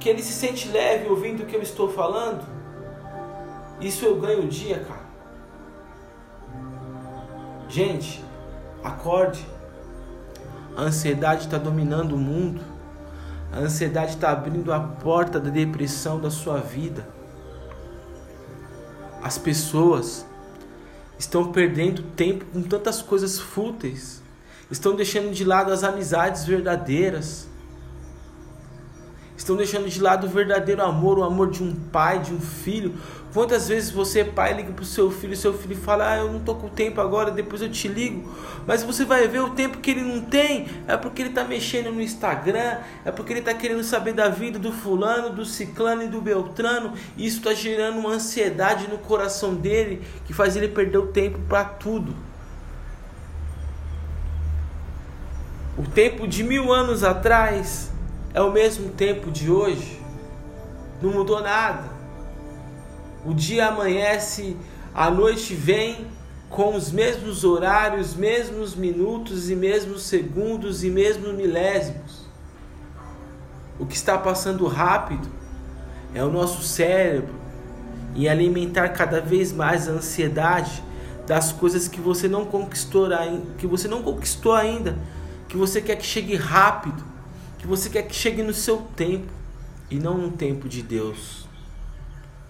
que 0.00 0.08
ele 0.08 0.22
se 0.22 0.32
sente 0.32 0.68
leve 0.68 1.06
ouvindo 1.06 1.42
o 1.42 1.46
que 1.46 1.54
eu 1.54 1.60
estou 1.60 1.92
falando, 1.92 2.42
isso 3.78 4.06
eu 4.06 4.18
ganho 4.18 4.44
o 4.44 4.48
dia, 4.48 4.80
cara. 4.80 5.04
Gente, 7.68 8.24
acorde. 8.82 9.46
A 10.74 10.84
ansiedade 10.84 11.44
está 11.44 11.58
dominando 11.58 12.12
o 12.12 12.18
mundo. 12.18 12.62
A 13.52 13.58
ansiedade 13.58 14.14
está 14.14 14.30
abrindo 14.30 14.72
a 14.72 14.80
porta 14.80 15.38
da 15.38 15.50
depressão 15.50 16.18
da 16.18 16.30
sua 16.30 16.58
vida. 16.58 17.06
As 19.22 19.36
pessoas 19.36 20.24
estão 21.18 21.52
perdendo 21.52 22.00
tempo 22.02 22.46
com 22.46 22.62
tantas 22.62 23.02
coisas 23.02 23.38
fúteis. 23.38 24.22
Estão 24.70 24.96
deixando 24.96 25.30
de 25.34 25.44
lado 25.44 25.70
as 25.70 25.84
amizades 25.84 26.46
verdadeiras 26.46 27.46
estão 29.46 29.54
deixando 29.54 29.88
de 29.88 30.02
lado 30.02 30.26
o 30.26 30.30
verdadeiro 30.30 30.82
amor, 30.82 31.20
o 31.20 31.22
amor 31.22 31.48
de 31.52 31.62
um 31.62 31.72
pai, 31.72 32.18
de 32.18 32.34
um 32.34 32.40
filho. 32.40 32.96
Quantas 33.32 33.68
vezes 33.68 33.92
você, 33.92 34.24
pai, 34.24 34.54
liga 34.54 34.72
para 34.72 34.82
o 34.82 34.84
seu 34.84 35.08
filho 35.08 35.34
e 35.34 35.36
seu 35.36 35.54
filho 35.54 35.76
fala: 35.76 36.14
Ah, 36.14 36.16
eu 36.16 36.32
não 36.32 36.40
tô 36.40 36.56
com 36.56 36.68
tempo 36.68 37.00
agora, 37.00 37.30
depois 37.30 37.62
eu 37.62 37.70
te 37.70 37.86
ligo. 37.86 38.28
Mas 38.66 38.82
você 38.82 39.04
vai 39.04 39.28
ver 39.28 39.40
o 39.40 39.50
tempo 39.50 39.78
que 39.78 39.92
ele 39.92 40.02
não 40.02 40.20
tem, 40.20 40.66
é 40.88 40.96
porque 40.96 41.22
ele 41.22 41.28
está 41.28 41.44
mexendo 41.44 41.92
no 41.92 42.02
Instagram, 42.02 42.78
é 43.04 43.12
porque 43.12 43.32
ele 43.32 43.38
está 43.38 43.54
querendo 43.54 43.84
saber 43.84 44.14
da 44.14 44.28
vida 44.28 44.58
do 44.58 44.72
fulano, 44.72 45.30
do 45.30 45.44
ciclano 45.44 46.02
e 46.02 46.08
do 46.08 46.20
beltrano. 46.20 46.94
E 47.16 47.24
isso 47.24 47.38
está 47.38 47.54
gerando 47.54 47.98
uma 47.98 48.10
ansiedade 48.10 48.88
no 48.88 48.98
coração 48.98 49.54
dele 49.54 50.02
que 50.24 50.34
faz 50.34 50.56
ele 50.56 50.66
perder 50.66 50.98
o 50.98 51.06
tempo 51.06 51.38
para 51.48 51.62
tudo. 51.64 52.16
O 55.78 55.84
tempo 55.84 56.26
de 56.26 56.42
mil 56.42 56.72
anos 56.72 57.04
atrás 57.04 57.94
é 58.36 58.40
o 58.42 58.52
mesmo 58.52 58.90
tempo 58.90 59.30
de 59.30 59.50
hoje. 59.50 59.98
Não 61.00 61.10
mudou 61.10 61.40
nada. 61.40 61.84
O 63.24 63.32
dia 63.32 63.68
amanhece, 63.68 64.54
a 64.94 65.10
noite 65.10 65.54
vem 65.54 66.06
com 66.50 66.76
os 66.76 66.92
mesmos 66.92 67.44
horários, 67.44 68.14
mesmos 68.14 68.74
minutos 68.74 69.48
e 69.48 69.56
mesmos 69.56 70.02
segundos 70.02 70.84
e 70.84 70.90
mesmos 70.90 71.32
milésimos. 71.32 72.26
O 73.78 73.86
que 73.86 73.96
está 73.96 74.18
passando 74.18 74.66
rápido 74.66 75.26
é 76.14 76.22
o 76.22 76.30
nosso 76.30 76.62
cérebro 76.62 77.34
em 78.14 78.28
alimentar 78.28 78.90
cada 78.90 79.18
vez 79.18 79.50
mais 79.50 79.88
a 79.88 79.92
ansiedade 79.92 80.84
das 81.26 81.52
coisas 81.52 81.88
que 81.88 82.02
você 82.02 82.28
não 82.28 82.44
conquistou, 82.44 83.08
que 83.56 83.66
você 83.66 83.88
não 83.88 84.02
conquistou 84.02 84.52
ainda, 84.52 84.94
que 85.48 85.56
você 85.56 85.80
quer 85.80 85.96
que 85.96 86.04
chegue 86.04 86.36
rápido 86.36 87.02
que 87.66 87.68
você 87.68 87.90
quer 87.90 88.02
que 88.02 88.14
chegue 88.14 88.44
no 88.44 88.54
seu 88.54 88.78
tempo 88.94 89.26
e 89.90 89.98
não 89.98 90.16
no 90.16 90.30
tempo 90.30 90.68
de 90.68 90.82
Deus. 90.82 91.48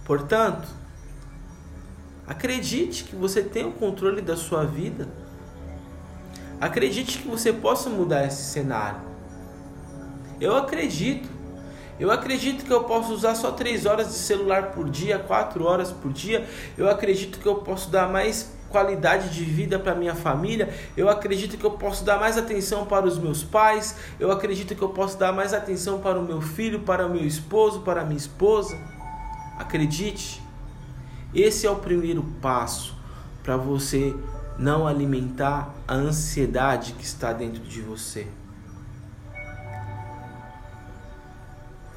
Portanto, 0.04 0.68
acredite 2.26 3.04
que 3.04 3.16
você 3.16 3.42
tem 3.42 3.64
o 3.64 3.72
controle 3.72 4.20
da 4.20 4.36
sua 4.36 4.66
vida. 4.66 5.08
Acredite 6.60 7.18
que 7.18 7.28
você 7.28 7.50
possa 7.50 7.88
mudar 7.88 8.26
esse 8.26 8.42
cenário. 8.42 9.00
Eu 10.38 10.54
acredito. 10.54 11.30
Eu 11.98 12.10
acredito 12.10 12.66
que 12.66 12.70
eu 12.70 12.84
posso 12.84 13.10
usar 13.14 13.34
só 13.34 13.52
3 13.52 13.86
horas 13.86 14.08
de 14.08 14.18
celular 14.18 14.72
por 14.72 14.90
dia, 14.90 15.18
4 15.18 15.64
horas 15.64 15.90
por 15.90 16.12
dia. 16.12 16.46
Eu 16.76 16.90
acredito 16.90 17.38
que 17.38 17.46
eu 17.46 17.56
posso 17.56 17.88
dar 17.90 18.06
mais 18.06 18.52
qualidade 18.68 19.30
de 19.30 19.44
vida 19.44 19.78
para 19.78 19.94
minha 19.94 20.14
família. 20.14 20.68
Eu 20.96 21.08
acredito 21.08 21.56
que 21.56 21.64
eu 21.64 21.72
posso 21.72 22.04
dar 22.04 22.18
mais 22.18 22.36
atenção 22.36 22.86
para 22.86 23.06
os 23.06 23.18
meus 23.18 23.42
pais. 23.42 23.96
Eu 24.18 24.30
acredito 24.30 24.74
que 24.74 24.82
eu 24.82 24.90
posso 24.90 25.18
dar 25.18 25.32
mais 25.32 25.52
atenção 25.54 26.00
para 26.00 26.18
o 26.18 26.22
meu 26.22 26.40
filho, 26.40 26.80
para 26.80 27.06
o 27.06 27.10
meu 27.10 27.24
esposo, 27.24 27.80
para 27.80 28.02
a 28.02 28.04
minha 28.04 28.16
esposa. 28.16 28.78
Acredite. 29.58 30.42
Esse 31.34 31.66
é 31.66 31.70
o 31.70 31.76
primeiro 31.76 32.22
passo 32.40 32.96
para 33.42 33.56
você 33.56 34.14
não 34.58 34.86
alimentar 34.86 35.74
a 35.86 35.94
ansiedade 35.94 36.92
que 36.92 37.04
está 37.04 37.32
dentro 37.32 37.62
de 37.62 37.80
você. 37.80 38.26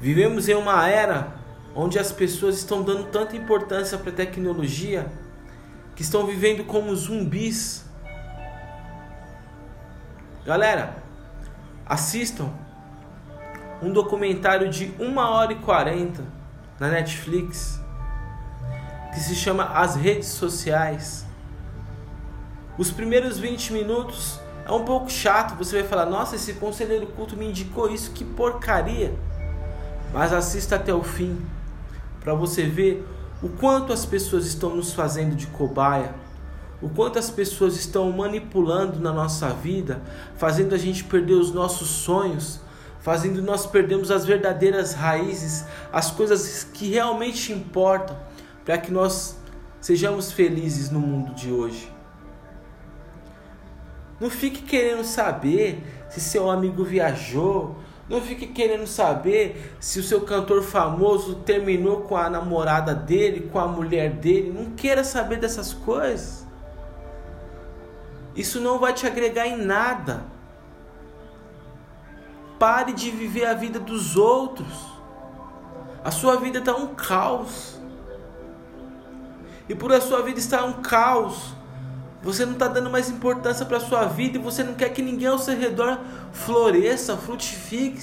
Vivemos 0.00 0.48
em 0.48 0.54
uma 0.54 0.88
era 0.88 1.34
onde 1.74 1.98
as 1.98 2.10
pessoas 2.10 2.56
estão 2.56 2.82
dando 2.82 3.10
tanta 3.10 3.36
importância 3.36 3.98
para 3.98 4.10
a 4.10 4.14
tecnologia 4.14 5.06
que 6.00 6.04
estão 6.04 6.26
vivendo 6.26 6.64
como 6.64 6.96
zumbis. 6.96 7.84
Galera, 10.46 10.96
assistam 11.84 12.48
um 13.82 13.92
documentário 13.92 14.70
de 14.70 14.94
1 14.98 15.18
hora 15.18 15.52
e 15.52 15.56
40 15.56 16.24
na 16.78 16.88
Netflix 16.88 17.78
que 19.12 19.20
se 19.20 19.34
chama 19.34 19.64
As 19.74 19.94
Redes 19.94 20.28
Sociais. 20.28 21.26
Os 22.78 22.90
primeiros 22.90 23.38
20 23.38 23.74
minutos 23.74 24.40
é 24.64 24.72
um 24.72 24.86
pouco 24.86 25.10
chato, 25.10 25.54
você 25.54 25.80
vai 25.80 25.86
falar: 25.86 26.06
"Nossa, 26.06 26.34
esse 26.34 26.54
conselheiro 26.54 27.08
culto 27.08 27.36
me 27.36 27.46
indicou 27.46 27.90
isso, 27.90 28.12
que 28.12 28.24
porcaria". 28.24 29.14
Mas 30.14 30.32
assista 30.32 30.76
até 30.76 30.94
o 30.94 31.02
fim 31.02 31.44
para 32.20 32.32
você 32.32 32.64
ver 32.64 33.06
o 33.42 33.48
quanto 33.48 33.92
as 33.92 34.04
pessoas 34.04 34.46
estão 34.46 34.76
nos 34.76 34.92
fazendo 34.92 35.34
de 35.34 35.46
cobaia, 35.46 36.14
o 36.82 36.88
quanto 36.88 37.18
as 37.18 37.30
pessoas 37.30 37.76
estão 37.76 38.10
manipulando 38.12 39.00
na 39.00 39.12
nossa 39.12 39.50
vida, 39.50 40.02
fazendo 40.36 40.74
a 40.74 40.78
gente 40.78 41.04
perder 41.04 41.34
os 41.34 41.52
nossos 41.52 41.88
sonhos, 41.88 42.60
fazendo 43.00 43.42
nós 43.42 43.66
perdermos 43.66 44.10
as 44.10 44.24
verdadeiras 44.24 44.94
raízes, 44.94 45.64
as 45.92 46.10
coisas 46.10 46.64
que 46.64 46.90
realmente 46.90 47.52
importam, 47.52 48.16
para 48.64 48.78
que 48.78 48.92
nós 48.92 49.38
sejamos 49.80 50.32
felizes 50.32 50.90
no 50.90 51.00
mundo 51.00 51.34
de 51.34 51.50
hoje. 51.50 51.90
Não 54.20 54.28
fique 54.28 54.62
querendo 54.62 55.02
saber 55.02 55.82
se 56.10 56.20
seu 56.20 56.50
amigo 56.50 56.84
viajou, 56.84 57.78
não 58.10 58.20
fique 58.20 58.48
querendo 58.48 58.88
saber 58.88 59.76
se 59.78 60.00
o 60.00 60.02
seu 60.02 60.22
cantor 60.22 60.64
famoso 60.64 61.36
terminou 61.36 62.00
com 62.00 62.16
a 62.16 62.28
namorada 62.28 62.92
dele, 62.92 63.48
com 63.52 63.60
a 63.60 63.68
mulher 63.68 64.10
dele. 64.10 64.52
Não 64.52 64.72
queira 64.72 65.04
saber 65.04 65.38
dessas 65.38 65.72
coisas. 65.72 66.44
Isso 68.34 68.60
não 68.60 68.80
vai 68.80 68.92
te 68.92 69.06
agregar 69.06 69.46
em 69.46 69.56
nada. 69.56 70.24
Pare 72.58 72.92
de 72.92 73.12
viver 73.12 73.46
a 73.46 73.54
vida 73.54 73.78
dos 73.78 74.16
outros. 74.16 74.90
A 76.02 76.10
sua 76.10 76.34
vida 76.34 76.58
está 76.58 76.74
um 76.74 76.88
caos. 76.96 77.80
E 79.68 79.74
por 79.74 79.92
a 79.92 80.00
sua 80.00 80.20
vida 80.22 80.40
estar 80.40 80.64
um 80.64 80.82
caos, 80.82 81.54
você 82.22 82.44
não 82.44 82.52
está 82.52 82.68
dando 82.68 82.90
mais 82.90 83.08
importância 83.08 83.64
para 83.64 83.78
a 83.78 83.80
sua 83.80 84.04
vida 84.04 84.36
e 84.36 84.40
você 84.40 84.62
não 84.62 84.74
quer 84.74 84.90
que 84.90 85.00
ninguém 85.00 85.28
ao 85.28 85.38
seu 85.38 85.56
redor 85.56 85.98
floresça, 86.32 87.16
frutifique. 87.16 88.00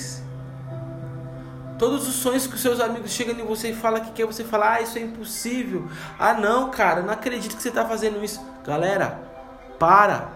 Todos 1.77 2.07
os 2.07 2.15
sonhos 2.15 2.47
que 2.47 2.55
os 2.55 2.61
seus 2.61 2.79
amigos 2.79 3.11
chegam 3.11 3.35
em 3.35 3.45
você 3.45 3.69
e 3.69 3.75
falam 3.75 4.01
que 4.01 4.11
quer, 4.11 4.25
você 4.25 4.43
fala, 4.43 4.73
ah, 4.73 4.81
isso 4.81 4.97
é 4.97 5.01
impossível. 5.01 5.87
Ah, 6.17 6.33
não, 6.33 6.71
cara, 6.71 7.03
não 7.03 7.13
acredito 7.13 7.55
que 7.55 7.61
você 7.61 7.69
está 7.69 7.85
fazendo 7.85 8.23
isso. 8.23 8.41
Galera, 8.65 9.19
para. 9.77 10.31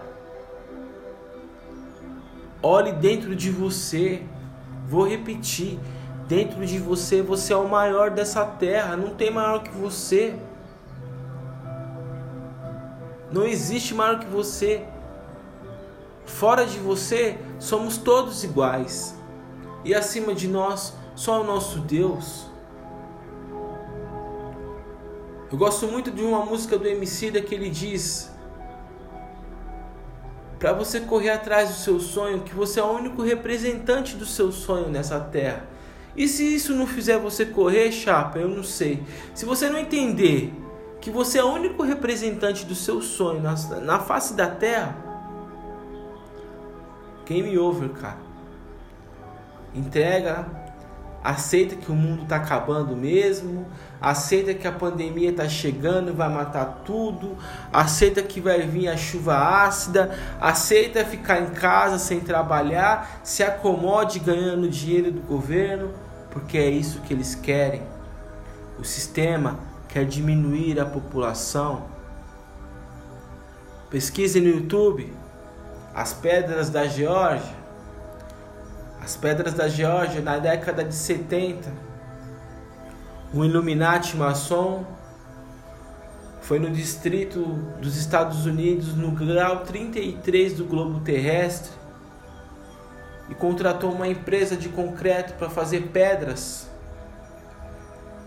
Olhe 2.62 2.92
dentro 2.92 3.34
de 3.34 3.50
você. 3.50 4.22
Vou 4.86 5.08
repetir. 5.08 5.80
Dentro 6.28 6.64
de 6.64 6.78
você, 6.78 7.20
você 7.20 7.52
é 7.52 7.56
o 7.56 7.68
maior 7.68 8.10
dessa 8.10 8.44
terra. 8.44 8.96
Não 8.96 9.16
tem 9.16 9.28
maior 9.28 9.64
que 9.64 9.70
você. 9.70 10.36
Não 13.32 13.46
existe 13.46 13.94
maior 13.94 14.18
que 14.18 14.26
você. 14.26 14.84
Fora 16.24 16.64
de 16.66 16.78
você, 16.78 17.38
somos 17.58 17.96
todos 17.96 18.44
iguais. 18.44 19.16
E 19.84 19.94
acima 19.94 20.34
de 20.34 20.46
nós, 20.46 20.94
só 21.14 21.40
o 21.40 21.44
nosso 21.44 21.78
Deus. 21.80 22.46
Eu 25.50 25.58
gosto 25.58 25.86
muito 25.86 26.10
de 26.10 26.22
uma 26.22 26.44
música 26.44 26.78
do 26.78 26.86
Emicida 26.86 27.40
que 27.40 27.54
ele 27.54 27.68
diz: 27.68 28.30
para 30.58 30.72
você 30.72 31.00
correr 31.00 31.30
atrás 31.30 31.70
do 31.70 31.74
seu 31.74 31.98
sonho, 31.98 32.42
que 32.42 32.54
você 32.54 32.78
é 32.78 32.82
o 32.84 32.92
único 32.92 33.20
representante 33.22 34.14
do 34.14 34.24
seu 34.24 34.52
sonho 34.52 34.88
nessa 34.88 35.18
terra. 35.18 35.66
E 36.14 36.28
se 36.28 36.54
isso 36.54 36.74
não 36.74 36.86
fizer 36.86 37.18
você 37.18 37.44
correr, 37.46 37.90
chapa, 37.90 38.38
eu 38.38 38.48
não 38.48 38.62
sei. 38.62 39.02
Se 39.34 39.44
você 39.44 39.68
não 39.68 39.78
entender 39.78 40.52
que 41.02 41.10
você 41.10 41.38
é 41.38 41.44
o 41.44 41.52
único 41.52 41.82
representante 41.82 42.64
do 42.64 42.76
seu 42.76 43.02
sonho 43.02 43.42
na, 43.42 43.54
na 43.80 43.98
face 43.98 44.34
da 44.34 44.46
terra, 44.46 44.96
game 47.26 47.58
over, 47.58 47.88
cara. 47.88 48.18
Entrega, 49.74 50.46
aceita 51.24 51.74
que 51.74 51.90
o 51.90 51.94
mundo 51.94 52.22
está 52.22 52.36
acabando 52.36 52.94
mesmo, 52.94 53.66
aceita 54.00 54.54
que 54.54 54.64
a 54.64 54.70
pandemia 54.70 55.30
está 55.30 55.48
chegando 55.48 56.10
e 56.10 56.14
vai 56.14 56.28
matar 56.28 56.82
tudo, 56.84 57.36
aceita 57.72 58.22
que 58.22 58.40
vai 58.40 58.60
vir 58.60 58.86
a 58.86 58.96
chuva 58.96 59.64
ácida, 59.64 60.16
aceita 60.40 61.04
ficar 61.04 61.40
em 61.40 61.50
casa 61.50 61.98
sem 61.98 62.20
trabalhar, 62.20 63.20
se 63.24 63.42
acomode 63.42 64.20
ganhando 64.20 64.68
dinheiro 64.68 65.10
do 65.10 65.20
governo, 65.22 65.90
porque 66.30 66.56
é 66.56 66.70
isso 66.70 67.00
que 67.00 67.12
eles 67.12 67.34
querem. 67.34 67.82
O 68.78 68.84
sistema 68.84 69.71
quer 69.92 70.06
diminuir 70.06 70.80
a 70.80 70.86
população. 70.86 71.84
Pesquise 73.90 74.40
no 74.40 74.48
YouTube 74.48 75.12
as 75.94 76.14
pedras 76.14 76.70
da 76.70 76.86
Geórgia. 76.86 77.54
As 79.02 79.16
pedras 79.16 79.52
da 79.52 79.68
Geórgia 79.68 80.22
na 80.22 80.38
década 80.38 80.82
de 80.82 80.94
70. 80.94 81.70
O 83.34 83.44
Illuminati 83.44 84.16
maçom 84.16 84.86
foi 86.40 86.58
no 86.58 86.70
distrito 86.70 87.42
dos 87.78 87.98
Estados 87.98 88.46
Unidos, 88.46 88.94
no 88.96 89.10
grau 89.10 89.58
33 89.60 90.54
do 90.54 90.64
globo 90.64 91.00
terrestre, 91.00 91.72
e 93.28 93.34
contratou 93.34 93.92
uma 93.92 94.08
empresa 94.08 94.56
de 94.56 94.70
concreto 94.70 95.34
para 95.34 95.50
fazer 95.50 95.88
pedras. 95.88 96.66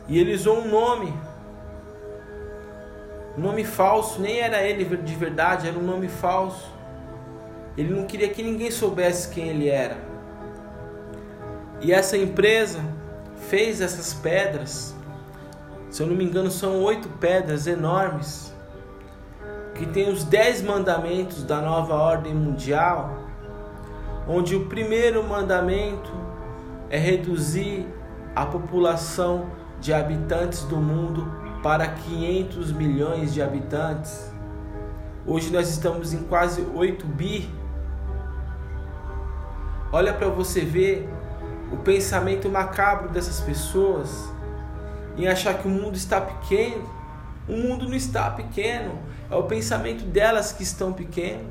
E 0.08 0.20
ele 0.20 0.36
usou 0.36 0.60
um 0.60 0.70
nome 0.70 1.14
nome 3.42 3.64
falso, 3.64 4.22
nem 4.22 4.40
era 4.40 4.62
ele 4.64 4.86
de 4.98 5.16
verdade, 5.16 5.68
era 5.68 5.78
um 5.78 5.84
nome 5.84 6.08
falso. 6.08 6.74
Ele 7.78 7.94
não 7.94 8.06
queria 8.06 8.30
que 8.30 8.42
ninguém 8.42 8.72
soubesse 8.72 9.30
quem 9.30 9.50
ele 9.50 9.68
era. 9.68 9.98
E 11.82 11.92
essa 11.92 12.18
empresa 12.18 12.80
fez 13.50 13.82
essas 13.82 14.14
pedras. 14.14 14.96
Se 15.90 16.02
eu 16.02 16.08
não 16.08 16.16
me 16.16 16.24
engano, 16.24 16.50
são 16.50 16.82
oito 16.84 17.10
pedras 17.20 17.68
enormes. 17.68 18.54
Que 19.74 19.86
tem 19.86 20.10
os 20.10 20.24
dez 20.24 20.62
mandamentos 20.62 21.44
da 21.44 21.60
nova 21.60 21.96
ordem 21.96 22.34
mundial. 22.34 23.18
Onde 24.28 24.56
o 24.56 24.68
primeiro 24.68 25.22
mandamento 25.24 26.12
é 26.90 26.98
reduzir 26.98 27.86
a 28.34 28.46
população 28.46 29.52
de 29.80 29.94
habitantes 29.94 30.64
do 30.64 30.78
mundo 30.78 31.45
para 31.66 31.88
500 31.88 32.72
milhões 32.74 33.34
de 33.34 33.42
habitantes. 33.42 34.32
Hoje 35.26 35.52
nós 35.52 35.68
estamos 35.68 36.14
em 36.14 36.22
quase 36.26 36.62
8 36.62 37.04
bi. 37.08 37.50
Olha 39.92 40.14
para 40.14 40.28
você 40.28 40.62
ver 40.62 41.10
o 41.72 41.78
pensamento 41.78 42.48
macabro 42.50 43.10
dessas 43.10 43.42
pessoas 43.42 44.30
em 45.18 45.28
achar 45.28 45.58
que 45.58 45.68
o 45.68 45.72
mundo 45.72 45.96
está 45.96 46.22
pequeno. 46.22 46.88
O 47.50 47.58
mundo 47.58 47.90
não 47.90 47.96
está 47.96 48.30
pequeno, 48.30 49.00
é 49.28 49.36
o 49.36 49.46
pensamento 49.46 50.06
delas 50.06 50.52
que 50.52 50.62
estão 50.62 50.94
pequeno. 50.94 51.50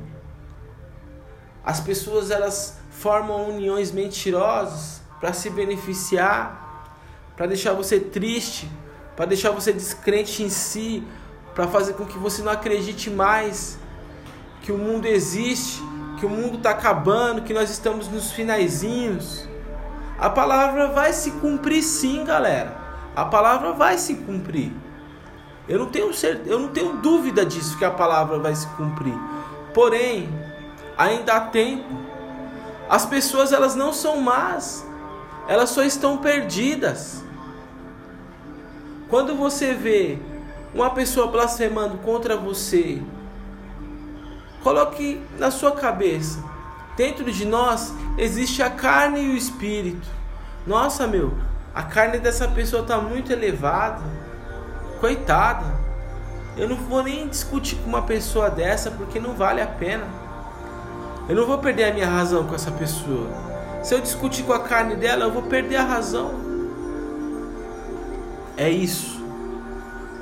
As 1.64 1.80
pessoas 1.80 2.30
elas 2.30 2.78
formam 2.88 3.48
uniões 3.48 3.90
mentirosas 3.90 5.02
para 5.18 5.32
se 5.32 5.50
beneficiar, 5.50 6.86
para 7.36 7.46
deixar 7.46 7.72
você 7.72 7.98
triste, 7.98 8.70
para 9.16 9.26
deixar 9.26 9.50
você 9.50 9.72
descrente 9.72 10.42
em 10.42 10.48
si, 10.48 11.04
para 11.54 11.68
fazer 11.68 11.94
com 11.94 12.04
que 12.04 12.18
você 12.18 12.42
não 12.42 12.52
acredite 12.52 13.10
mais 13.10 13.78
que 14.62 14.72
o 14.72 14.78
mundo 14.78 15.06
existe, 15.06 15.82
que 16.18 16.26
o 16.26 16.28
mundo 16.28 16.56
está 16.56 16.70
acabando, 16.70 17.42
que 17.42 17.52
nós 17.52 17.70
estamos 17.70 18.08
nos 18.08 18.32
finaizinhos. 18.32 19.46
A 20.18 20.30
palavra 20.30 20.88
vai 20.88 21.12
se 21.12 21.32
cumprir 21.32 21.82
sim, 21.82 22.24
galera. 22.24 22.76
A 23.14 23.24
palavra 23.24 23.72
vai 23.72 23.98
se 23.98 24.14
cumprir. 24.14 24.72
Eu 25.68 25.78
não 25.78 25.86
tenho 25.86 26.12
certeza, 26.12 26.50
eu 26.50 26.58
não 26.58 26.68
tenho 26.68 26.96
dúvida 26.96 27.44
disso 27.44 27.78
que 27.78 27.84
a 27.84 27.90
palavra 27.90 28.38
vai 28.38 28.54
se 28.54 28.66
cumprir. 28.68 29.14
Porém, 29.72 30.28
ainda 30.96 31.34
há 31.34 31.40
tempo. 31.40 31.94
As 32.88 33.06
pessoas 33.06 33.52
elas 33.52 33.74
não 33.74 33.92
são 33.92 34.20
más. 34.20 34.86
Elas 35.48 35.70
só 35.70 35.82
estão 35.82 36.18
perdidas. 36.18 37.23
Quando 39.08 39.36
você 39.36 39.74
vê 39.74 40.18
uma 40.74 40.90
pessoa 40.90 41.26
blasfemando 41.26 41.98
contra 41.98 42.36
você, 42.36 43.00
coloque 44.62 45.20
na 45.38 45.50
sua 45.50 45.72
cabeça, 45.72 46.42
dentro 46.96 47.30
de 47.30 47.44
nós 47.44 47.94
existe 48.18 48.62
a 48.62 48.70
carne 48.70 49.20
e 49.20 49.28
o 49.30 49.36
espírito. 49.36 50.08
Nossa, 50.66 51.06
meu, 51.06 51.34
a 51.74 51.82
carne 51.82 52.18
dessa 52.18 52.48
pessoa 52.48 52.82
está 52.82 52.98
muito 52.98 53.32
elevada. 53.32 54.02
Coitada. 55.00 55.66
Eu 56.56 56.68
não 56.68 56.76
vou 56.76 57.02
nem 57.02 57.28
discutir 57.28 57.76
com 57.76 57.88
uma 57.88 58.02
pessoa 58.02 58.48
dessa 58.48 58.90
porque 58.90 59.18
não 59.18 59.34
vale 59.34 59.60
a 59.60 59.66
pena. 59.66 60.06
Eu 61.28 61.34
não 61.34 61.46
vou 61.46 61.58
perder 61.58 61.90
a 61.90 61.92
minha 61.92 62.08
razão 62.08 62.46
com 62.46 62.54
essa 62.54 62.70
pessoa. 62.70 63.28
Se 63.82 63.94
eu 63.94 64.00
discutir 64.00 64.44
com 64.44 64.52
a 64.52 64.60
carne 64.60 64.94
dela, 64.94 65.24
eu 65.24 65.32
vou 65.32 65.42
perder 65.42 65.76
a 65.76 65.84
razão. 65.84 66.43
É 68.56 68.68
isso. 68.68 69.22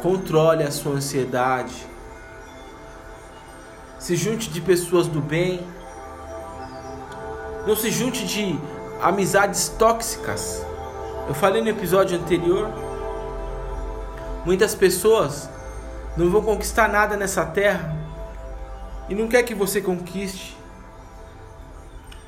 Controle 0.00 0.62
a 0.62 0.70
sua 0.70 0.92
ansiedade. 0.92 1.86
Se 3.98 4.16
junte 4.16 4.50
de 4.50 4.60
pessoas 4.60 5.06
do 5.06 5.20
bem. 5.20 5.60
Não 7.66 7.76
se 7.76 7.90
junte 7.90 8.26
de 8.26 8.58
amizades 9.00 9.68
tóxicas. 9.68 10.64
Eu 11.28 11.34
falei 11.34 11.62
no 11.62 11.68
episódio 11.68 12.18
anterior. 12.18 12.70
Muitas 14.44 14.74
pessoas 14.74 15.48
não 16.16 16.30
vão 16.30 16.42
conquistar 16.42 16.88
nada 16.88 17.16
nessa 17.16 17.44
terra 17.44 17.94
e 19.08 19.14
não 19.14 19.28
quer 19.28 19.42
que 19.42 19.54
você 19.54 19.80
conquiste. 19.80 20.56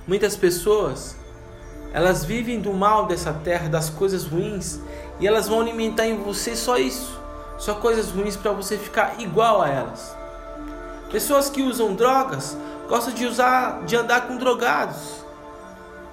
Muitas 0.07 0.37
pessoas 0.37 1.17
elas 1.95 2.25
vivem 2.25 2.61
do 2.61 2.73
mal 2.73 3.07
dessa 3.07 3.33
terra, 3.33 3.69
das 3.69 3.89
coisas 3.89 4.25
ruins, 4.25 4.81
e 5.21 5.27
elas 5.27 5.49
vão 5.49 5.61
alimentar 5.61 6.07
em 6.07 6.17
você 6.17 6.57
só 6.57 6.77
isso, 6.77 7.21
só 7.59 7.75
coisas 7.75 8.11
ruins 8.11 8.37
para 8.37 8.53
você 8.53 8.77
ficar 8.77 9.17
igual 9.19 9.63
a 9.63 9.69
elas. 9.69 10.17
Pessoas 11.11 11.49
que 11.49 11.63
usam 11.63 11.95
drogas 11.95 12.57
gostam 12.89 13.15
de 13.15 13.27
usar, 13.27 13.85
de 13.85 13.97
andar 13.97 14.27
com 14.27 14.37
drogados. 14.37 15.25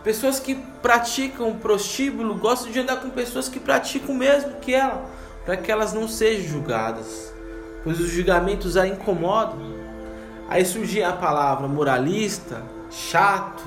Pessoas 0.04 0.40
que 0.40 0.56
praticam 0.82 1.56
prostíbulo 1.58 2.36
gostam 2.36 2.72
de 2.72 2.80
andar 2.80 2.98
com 2.98 3.10
pessoas 3.10 3.48
que 3.48 3.60
praticam 3.60 4.16
o 4.16 4.18
mesmo 4.18 4.54
que 4.56 4.74
ela, 4.74 5.06
para 5.46 5.58
que 5.58 5.72
elas 5.72 5.94
não 5.94 6.08
sejam 6.08 6.52
julgadas, 6.52 7.34
pois 7.84 8.00
os 8.00 8.10
julgamentos 8.10 8.78
a 8.78 8.88
incomodam. 8.88 9.82
Aí 10.50 10.66
surge 10.66 11.04
a 11.04 11.14
palavra 11.14 11.68
moralista, 11.68 12.62
chato, 12.90 13.64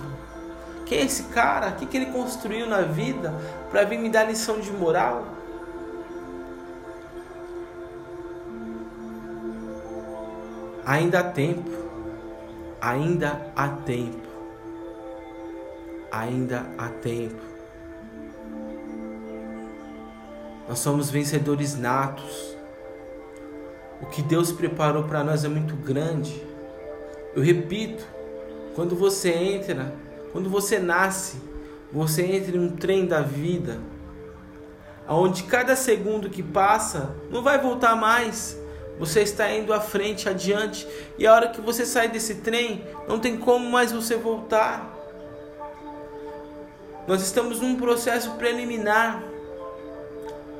quem 0.86 0.98
é 0.98 1.04
esse 1.04 1.24
cara? 1.24 1.68
O 1.68 1.72
que, 1.72 1.86
que 1.86 1.96
ele 1.96 2.06
construiu 2.06 2.66
na 2.66 2.82
vida 2.82 3.34
para 3.74 3.82
vir 3.82 3.98
me 3.98 4.08
dar 4.08 4.22
lição 4.22 4.60
de 4.60 4.70
moral? 4.70 5.26
Ainda 10.86 11.18
há 11.18 11.24
tempo. 11.24 11.68
Ainda 12.80 13.52
há 13.56 13.68
tempo. 13.68 14.28
Ainda 16.12 16.64
há 16.78 16.88
tempo. 16.88 17.42
Nós 20.68 20.78
somos 20.78 21.10
vencedores 21.10 21.76
natos. 21.76 22.56
O 24.00 24.06
que 24.06 24.22
Deus 24.22 24.52
preparou 24.52 25.02
para 25.02 25.24
nós 25.24 25.44
é 25.44 25.48
muito 25.48 25.74
grande. 25.74 26.40
Eu 27.34 27.42
repito, 27.42 28.06
quando 28.76 28.94
você 28.94 29.30
entra 29.30 29.92
quando 30.30 30.48
você 30.48 30.78
nasce, 30.78 31.53
você 31.94 32.24
entra 32.24 32.56
em 32.56 32.60
um 32.60 32.74
trem 32.74 33.06
da 33.06 33.20
vida, 33.20 33.80
onde 35.08 35.44
cada 35.44 35.76
segundo 35.76 36.28
que 36.28 36.42
passa 36.42 37.14
não 37.30 37.40
vai 37.40 37.56
voltar 37.56 37.94
mais. 37.94 38.58
Você 38.98 39.22
está 39.22 39.50
indo 39.52 39.72
à 39.72 39.80
frente, 39.80 40.28
adiante, 40.28 40.86
e 41.16 41.26
a 41.26 41.32
hora 41.32 41.48
que 41.48 41.60
você 41.60 41.86
sai 41.86 42.08
desse 42.08 42.36
trem, 42.36 42.84
não 43.08 43.20
tem 43.20 43.36
como 43.36 43.70
mais 43.70 43.92
você 43.92 44.16
voltar. 44.16 44.92
Nós 47.06 47.22
estamos 47.22 47.60
num 47.60 47.76
processo 47.76 48.32
preliminar 48.32 49.22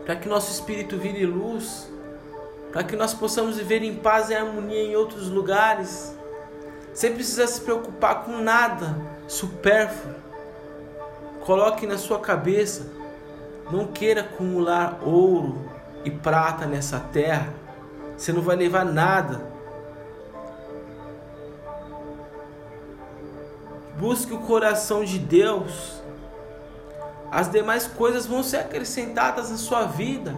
para 0.04 0.14
que 0.14 0.28
nosso 0.28 0.52
espírito 0.52 0.96
vire 0.98 1.26
luz, 1.26 1.90
para 2.72 2.84
que 2.84 2.94
nós 2.94 3.14
possamos 3.14 3.56
viver 3.56 3.82
em 3.82 3.94
paz 3.94 4.30
e 4.30 4.34
harmonia 4.34 4.82
em 4.82 4.94
outros 4.94 5.28
lugares, 5.30 6.14
sem 6.92 7.12
precisar 7.14 7.46
se 7.46 7.60
preocupar 7.60 8.24
com 8.24 8.40
nada, 8.40 8.96
supérfluo. 9.26 10.24
Coloque 11.44 11.86
na 11.86 11.98
sua 11.98 12.18
cabeça, 12.18 12.90
não 13.70 13.86
queira 13.86 14.22
acumular 14.22 14.98
ouro 15.02 15.70
e 16.02 16.10
prata 16.10 16.64
nessa 16.64 16.98
terra. 16.98 17.52
Você 18.16 18.32
não 18.32 18.40
vai 18.40 18.56
levar 18.56 18.84
nada. 18.84 19.46
Busque 23.98 24.32
o 24.32 24.38
coração 24.38 25.04
de 25.04 25.18
Deus. 25.18 26.02
As 27.30 27.50
demais 27.50 27.86
coisas 27.86 28.26
vão 28.26 28.42
ser 28.42 28.58
acrescentadas 28.58 29.50
na 29.50 29.58
sua 29.58 29.84
vida. 29.84 30.34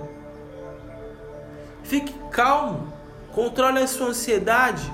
Fique 1.85 2.12
calmo. 2.31 2.92
Controle 3.33 3.79
a 3.79 3.87
sua 3.87 4.09
ansiedade. 4.09 4.92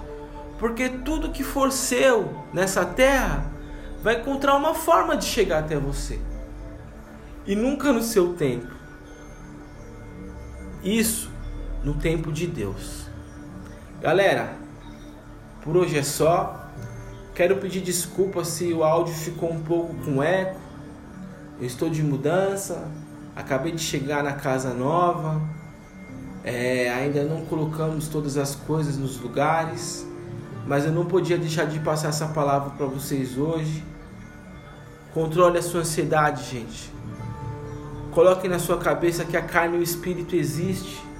Porque 0.58 0.90
tudo 0.90 1.32
que 1.32 1.42
for 1.42 1.72
seu 1.72 2.28
nessa 2.52 2.84
terra 2.84 3.51
vai 4.02 4.20
encontrar 4.20 4.56
uma 4.56 4.74
forma 4.74 5.16
de 5.16 5.24
chegar 5.24 5.60
até 5.60 5.76
você. 5.78 6.20
E 7.46 7.54
nunca 7.54 7.92
no 7.92 8.02
seu 8.02 8.34
tempo. 8.34 8.68
Isso 10.82 11.30
no 11.84 11.94
tempo 11.94 12.32
de 12.32 12.46
Deus. 12.46 13.06
Galera, 14.00 14.54
por 15.62 15.76
hoje 15.76 15.96
é 15.96 16.02
só. 16.02 16.68
Quero 17.34 17.56
pedir 17.56 17.80
desculpa 17.80 18.44
se 18.44 18.72
o 18.72 18.84
áudio 18.84 19.14
ficou 19.14 19.50
um 19.50 19.62
pouco 19.62 19.94
com 20.04 20.22
eco. 20.22 20.60
Eu 21.60 21.66
estou 21.66 21.88
de 21.88 22.02
mudança, 22.02 22.90
acabei 23.36 23.72
de 23.72 23.80
chegar 23.80 24.22
na 24.24 24.32
casa 24.32 24.74
nova, 24.74 25.40
é, 26.42 26.90
ainda 26.90 27.22
não 27.22 27.44
colocamos 27.46 28.08
todas 28.08 28.36
as 28.36 28.56
coisas 28.56 28.98
nos 28.98 29.20
lugares, 29.20 30.04
mas 30.66 30.84
eu 30.84 30.90
não 30.90 31.06
podia 31.06 31.38
deixar 31.38 31.66
de 31.66 31.78
passar 31.78 32.08
essa 32.08 32.26
palavra 32.28 32.70
para 32.70 32.86
vocês 32.86 33.38
hoje. 33.38 33.91
Controle 35.14 35.58
a 35.58 35.62
sua 35.62 35.80
ansiedade, 35.80 36.50
gente. 36.50 36.90
Coloque 38.12 38.48
na 38.48 38.58
sua 38.58 38.78
cabeça 38.78 39.24
que 39.24 39.36
a 39.36 39.42
carne 39.42 39.76
e 39.76 39.80
o 39.80 39.82
espírito 39.82 40.34
existem 40.34 41.12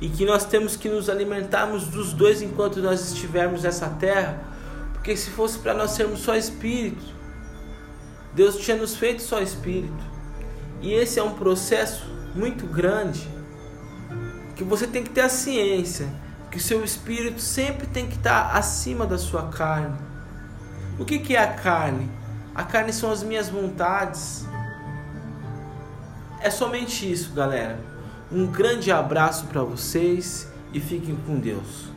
e 0.00 0.08
que 0.08 0.24
nós 0.24 0.44
temos 0.44 0.76
que 0.76 0.88
nos 0.88 1.08
alimentarmos 1.08 1.88
dos 1.88 2.12
dois 2.12 2.40
enquanto 2.40 2.80
nós 2.80 3.12
estivermos 3.12 3.62
nessa 3.62 3.88
terra, 3.88 4.40
porque 4.92 5.16
se 5.16 5.30
fosse 5.30 5.58
para 5.58 5.74
nós 5.74 5.90
sermos 5.92 6.20
só 6.20 6.36
espírito, 6.36 7.04
Deus 8.34 8.56
tinha 8.58 8.76
nos 8.76 8.96
feito 8.96 9.22
só 9.22 9.40
espírito. 9.40 10.04
E 10.80 10.92
esse 10.92 11.18
é 11.18 11.22
um 11.22 11.34
processo 11.34 12.06
muito 12.34 12.66
grande 12.66 13.28
que 14.54 14.62
você 14.62 14.86
tem 14.86 15.02
que 15.02 15.10
ter 15.10 15.22
a 15.22 15.28
ciência 15.28 16.08
que 16.50 16.56
o 16.56 16.60
seu 16.60 16.82
espírito 16.84 17.40
sempre 17.40 17.86
tem 17.86 18.06
que 18.06 18.16
estar 18.16 18.56
acima 18.56 19.06
da 19.06 19.18
sua 19.18 19.48
carne. 19.48 19.96
O 20.98 21.04
que, 21.04 21.18
que 21.18 21.36
é 21.36 21.40
a 21.42 21.52
carne? 21.52 22.08
A 22.58 22.64
carne 22.64 22.92
são 22.92 23.12
as 23.12 23.22
minhas 23.22 23.48
vontades. 23.48 24.44
É 26.40 26.50
somente 26.50 27.08
isso, 27.08 27.32
galera. 27.32 27.78
Um 28.32 28.48
grande 28.48 28.90
abraço 28.90 29.46
para 29.46 29.62
vocês 29.62 30.48
e 30.72 30.80
fiquem 30.80 31.14
com 31.24 31.38
Deus. 31.38 31.87